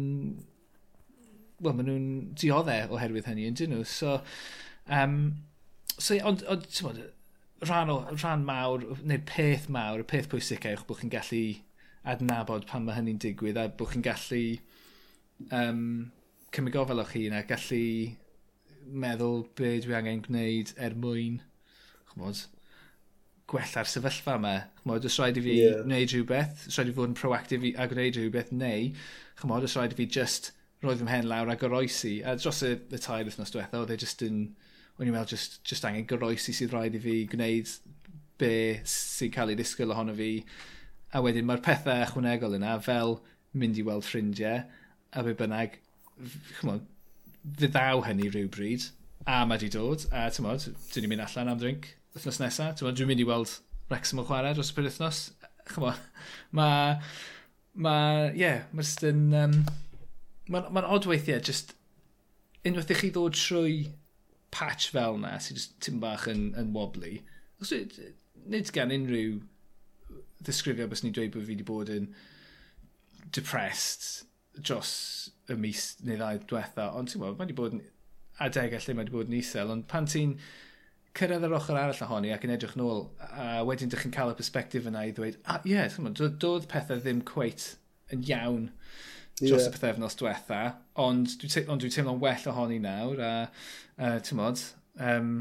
[1.64, 2.08] wel, maen nhw'n
[2.38, 3.84] dioddau oherwydd hynny, yn dyn nhw.
[3.88, 4.18] So,
[4.92, 5.20] um,
[5.96, 7.04] so ond, ond ti'n bod,
[7.64, 11.46] rhan, o, rhan mawr, neu'r peth mawr, y peth pwysig eich bod chi'n gallu
[12.14, 14.44] adnabod pan mae hynny'n digwydd a bod chi'n gallu
[15.56, 16.12] um,
[16.54, 17.84] cymryd gofal o'ch hun a gallu
[19.04, 21.40] meddwl be dwi angen gwneud er mwyn
[22.14, 22.42] chmod,
[23.50, 24.54] gwella'r sefyllfa yma.
[24.82, 25.80] Chmod, os rhaid i fi yeah.
[25.88, 28.92] wneud rhywbeth, os rhaid i fod yn proactif a gwneud rhywbeth, neu,
[29.42, 30.52] chmod, os rhaid i fi just
[30.84, 32.18] roedd fy mhen lawr a goroesi.
[32.26, 34.44] A dros y, y tair wythnos diwetha, oedd e just yn,
[34.98, 37.72] o'n i'n meddwl, just, just angen goroesi sydd rhaid i fi gwneud
[38.42, 38.54] be
[38.90, 40.32] sy'n cael ei ddisgwyl ohono fi.
[41.14, 43.20] A wedyn mae'r pethau ychwanegol yna, fel
[43.58, 44.64] mynd i weld ffrindiau,
[45.14, 45.78] a be bynnag,
[46.60, 46.86] chymod,
[47.60, 48.88] fyddaw hynny rhywbryd,
[49.30, 52.98] a mae di dod, a tymod, dwi ni'n mynd allan am drink wythnos nesaf, tymod,
[52.98, 53.58] dwi'n mynd i weld
[53.92, 55.22] Wrexham o chwarae dros y pyd wythnos,
[55.72, 56.00] chymod,
[56.56, 56.98] mae,
[57.86, 59.58] mae, ie, yeah, mae jyst yn, um,
[60.54, 61.76] mae'n ma od weithiau, jyst,
[62.68, 63.78] unwaith i chi ddod trwy
[64.54, 67.18] patch fel na, sy'n just tim bach yn, yn wobbly,
[67.62, 68.14] os dwi,
[68.54, 69.40] nid gan unrhyw
[70.44, 72.10] ddisgrifio bys ni'n dweud bod fi wedi bod yn
[73.34, 74.26] depressed
[74.60, 74.94] dros
[75.52, 77.82] y mis neu ddau diwetha, ond ti'n gwybod, mae wedi bod yn
[78.44, 80.38] adegau lle mae wedi bod yn isel, ond pan ti'n
[81.18, 84.38] cyrraedd yr ochr arall ohoni ac yn edrych nôl, a wedyn dych chi'n cael y
[84.40, 87.74] perspektif yna i ddweud, a ie, yeah, doedd pethau ddim cweit
[88.14, 88.70] yn iawn
[89.42, 89.68] dros yeah.
[89.68, 90.62] y pethefnos diwetha,
[91.02, 94.64] ond dwi'n dwi teimlo'n well ohoni nawr, a uh, ti'n modd,
[95.02, 95.36] um,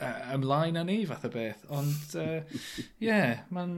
[0.00, 2.62] uh, ymlaen â ni fath o beth, ond ie, uh,
[3.04, 3.76] yeah, mae'n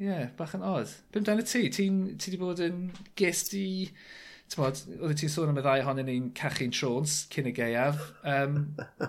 [0.00, 0.90] Ie, yeah, bach yn odd.
[1.12, 1.66] Bym dan y ti?
[1.72, 3.66] Ti wedi bod yn gest i...
[4.52, 8.00] Tymod, oeddet ti'n sôn am y ddau ohonyn ni'n cachu'n trons cyn y geiaf.
[8.28, 8.58] Um,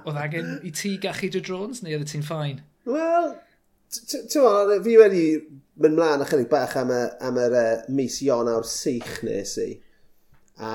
[0.04, 2.62] oedd agen i ti gachu dy drons neu oeddet ti'n ffain?
[2.88, 3.34] Wel,
[3.92, 4.30] ti'n
[4.76, 5.26] e, fi wedi
[5.84, 9.70] mynd mlaen ychydig bach am, y, am yr uh, mis Ionawr sych nes i.
[10.64, 10.74] A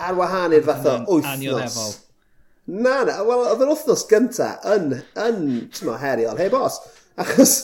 [0.00, 1.80] ar wahan i'r fath o wythnos.
[2.70, 6.82] Na, na, wel, oedd yr wythnos gyntaf yn, yn, ti'n heriol, heb os.
[7.20, 7.54] Achos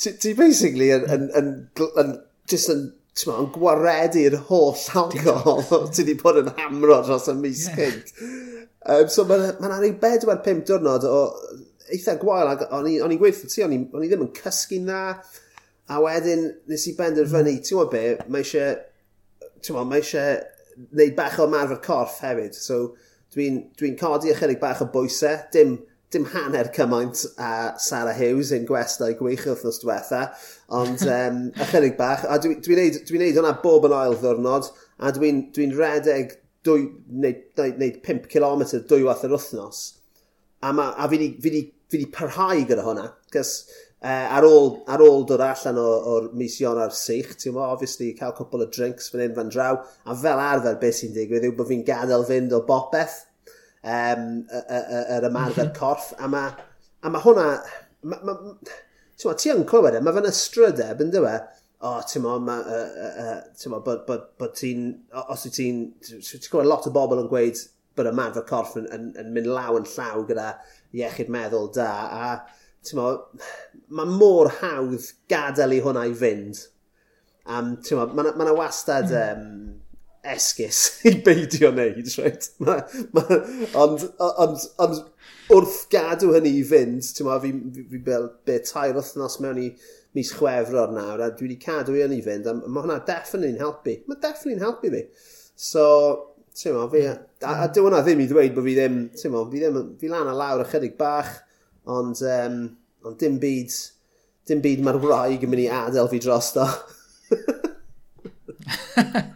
[0.00, 1.50] ti basically yn, yn, yn,
[2.00, 2.14] yn,
[2.50, 2.86] just yn,
[3.18, 5.62] ti'n yn gwaredu'r holl alcohol
[5.92, 7.76] ti wedi bod yn hamro dros y mis yeah.
[7.78, 8.14] cynt.
[8.82, 11.18] Um, so mae'n ma ar ei bedwar pimp diwrnod o
[11.92, 15.02] eitha gwael, ac o'n i'n gweithio ti, o'n i ddim yn cysgu'n dda,
[15.92, 18.74] a wedyn nes i benderfynu, ti'n gwybod be, mae eisiau,
[19.60, 20.40] ti'n gwybod, mae eisiau
[20.96, 22.80] neud bach o marfer corff hefyd, so
[23.34, 25.76] dwi'n dwi codi ychydig bach o bwysau, dim
[26.12, 30.22] dim hanner cymaint a Sarah Hughes ein gwestai gwych wrthnos diwetha,
[30.80, 32.26] ond um, ychydig bach.
[32.28, 34.68] A dwi'n dwi neud, dwi neud hwnna bob yn ail ddwrnod,
[35.00, 36.36] a dwi'n dwi, n, dwi n redeg
[36.66, 36.84] dwy,
[37.24, 39.84] neud, neud, neud 5 km dwy wath yr wythnos.
[40.62, 43.56] A, ma, a fi wedi parhau gyda hwnna, cys
[44.04, 48.36] uh, ar, ôl, ar ôl dod allan o'r mis Ionar sych, ti'n mo, obviously, cael
[48.36, 51.70] cwpl o drinks fan hyn fan draw, a fel arfer beth sy'n digwydd yw bod
[51.72, 53.22] fi'n gadael fynd o bopeth,
[53.82, 54.28] um,
[54.62, 55.74] yr ymarfer mhm.
[55.78, 56.52] corff, a mae
[57.02, 57.46] a ma hwnna,
[58.02, 61.50] ma, ma, ma, ti yn clywed e, mae fe'n ystrydeb yn dweud,
[61.82, 64.86] o, oh, ti'n mo, ma, uh, uh, bod, bod, bod ti'n,
[65.24, 67.58] os ti'n, ti'n gwybod lot o bobl yn gweud
[67.98, 70.52] bod ymarfer corff yn, yn, yn mynd law yn llaw gyda
[70.94, 72.28] iechyd meddwl da, a
[72.86, 73.08] ti'n mo,
[73.98, 76.62] mae mor hawdd gadael i hwnna i fynd.
[77.50, 79.50] Um, ti'n mo, mae yna ma wastad, um,
[80.22, 82.48] esgus i beidio wneud, right?
[82.62, 82.78] Ma,
[83.16, 83.24] ma,
[83.82, 85.00] ond, ond, ond
[85.52, 89.62] wrth gadw hynny i fynd, ti'n ma, fi, fi, fi bel, be, tair wythnos mewn
[89.62, 89.70] i
[90.16, 93.62] mis chwefror nawr, a dwi wedi cadw i hynny i fynd, a mae hwnna definitely'n
[93.62, 93.96] helpu.
[94.08, 95.02] Mae definitely'n helpu fi.
[95.68, 95.86] So,
[96.58, 99.42] ti'n ma, fi, a, a dyw hwnna ddim i ddweud bod fi ddim, ti'n ma,
[99.50, 101.34] fi ddim, fi lan a lawr ychydig bach,
[101.90, 102.62] ond, um,
[103.08, 103.74] ond dim byd,
[104.48, 106.68] dim byd mae'r wraig yn mynd i adael fi drosto.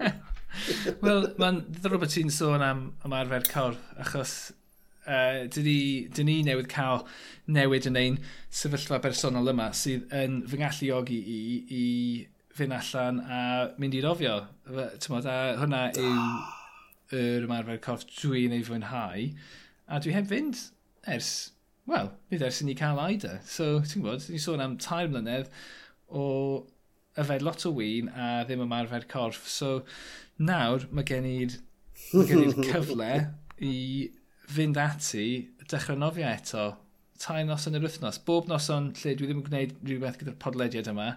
[1.03, 4.32] Wel, mae'n ddrwb bod ti'n sôn am ymarfer corff, achos
[5.05, 5.78] uh, dyn ni,
[6.14, 7.03] dyn ni newydd cael
[7.53, 8.18] newid yn ein
[8.61, 11.40] sefyllfa bersonol yma sydd yn fy ngalluogi i,
[11.80, 11.82] i
[12.57, 13.40] fynd allan a
[13.80, 14.38] mynd i rofio.
[15.03, 16.14] Tymod, a hwnna yw
[17.16, 19.26] yr ymarfer corff dwi'n ei fwynhau.
[19.86, 20.62] A dwi heb fynd
[21.12, 21.32] ers,
[21.90, 23.36] wel, bydd ers i ni cael aida.
[23.44, 25.53] So, ti'n gwybod, ni'n sôn am tair mlynedd
[26.09, 26.24] o
[27.20, 29.44] yfed lot o wyn a ddim ymarfer corff.
[29.49, 29.82] So,
[30.43, 31.57] nawr mae gen i'r
[32.70, 33.11] cyfle
[33.64, 33.76] i
[34.53, 35.26] fynd ati
[35.70, 36.66] dechrau nofio eto.
[37.20, 38.20] Tai nos yn yr wythnos.
[38.26, 41.14] Bob noson lle dwi ddim yn gwneud rhywbeth gyda'r podlediad yma,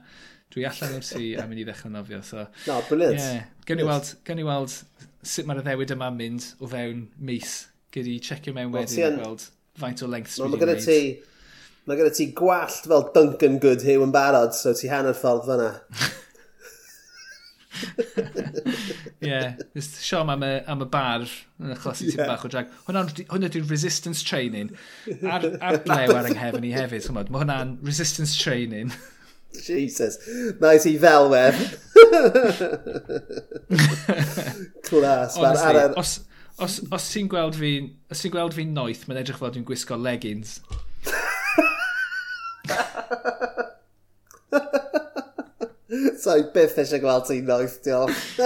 [0.53, 2.21] dwi allan o'r tŷ a mynd i ddechrau nofio.
[2.25, 3.19] So, no, brilliant.
[3.19, 3.49] Yeah.
[3.67, 4.77] Gen, i weld, gen i weld
[5.27, 7.57] sut mae'r ddewyd yma'n mynd o fewn mis.
[7.93, 9.49] Gyd i checio mewn well, wedyn i gweld
[9.79, 10.99] faint o length no, mae gyda ti
[11.87, 15.69] Mae gyda ti gwallt fel Duncan Goodhew yn barod, so ti hanner ffordd fyna.
[19.19, 21.25] Ie, yeah, siom am y, am y bar
[21.59, 22.25] yn achos yeah.
[22.25, 22.71] bach o drag.
[22.87, 24.71] Hwna dwi'n resistance training.
[25.21, 27.29] Ar, ar blew ar ynghefen i hefyd, chymod.
[27.33, 28.93] Mae hwnna'n resistance training.
[29.53, 30.17] Jesus.
[30.61, 31.55] Nice i felwen.
[34.89, 35.37] Clas.
[35.37, 35.95] Honestly, ar...
[35.99, 36.19] os,
[36.57, 37.93] os, os ti'n gweld fi'n...
[38.09, 40.59] Os ti'n gweld fi'n noeth, mae'n edrych fod dwi'n gwisgo leggings.
[46.21, 48.21] so i byth eisiau gweld ti'n noeth, diolch.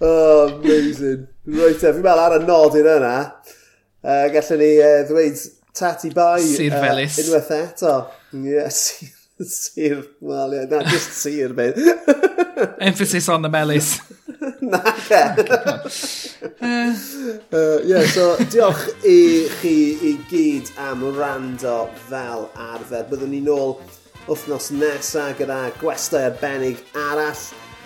[0.00, 1.26] oh, amazing.
[1.46, 3.16] Right, eh, fi'n meddwl ar y nodyn yna,
[4.04, 5.38] uh, gallwn ni uh, ddweud
[5.76, 6.40] tati bai.
[6.46, 7.18] Sir Felis.
[7.18, 7.92] Uh, unwaith eto.
[8.32, 9.06] Yeah, sir,
[9.42, 11.76] sir, well, yeah, na, just sir, mate.
[12.80, 14.00] Emphasis on the melis.
[14.60, 15.22] Na, ce.
[17.52, 21.76] Oh uh, yeah, so diolch i chi i gyd am rando
[22.08, 23.04] fel arfer.
[23.10, 23.76] Byddwn ni nôl
[24.26, 27.44] wythnos nesaf gyda gwestau arbennig arall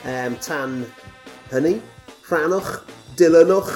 [0.08, 0.78] um, tan
[1.52, 1.76] hynny.
[2.30, 2.72] Rhanwch,
[3.20, 3.74] dilynwch,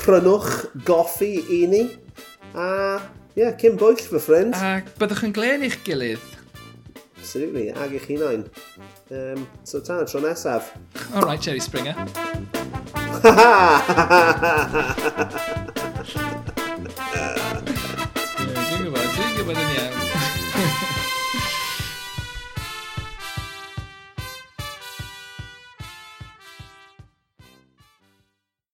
[0.00, 1.84] prynwch, goffi i ni.
[2.54, 2.68] A
[3.34, 4.56] ie, yeah, cyn bwyll fy ffrind.
[4.56, 6.32] A byddwch yn glen i'ch gilydd.
[7.18, 8.48] Absolutely, ag i'ch hunain.
[9.14, 10.72] Um, so tan y tro nesaf.
[11.14, 11.94] All right, Jerry Springer.
[11.94, 12.08] Dwi'n
[18.82, 20.13] gwybod, dwi'n gwybod yn iawn.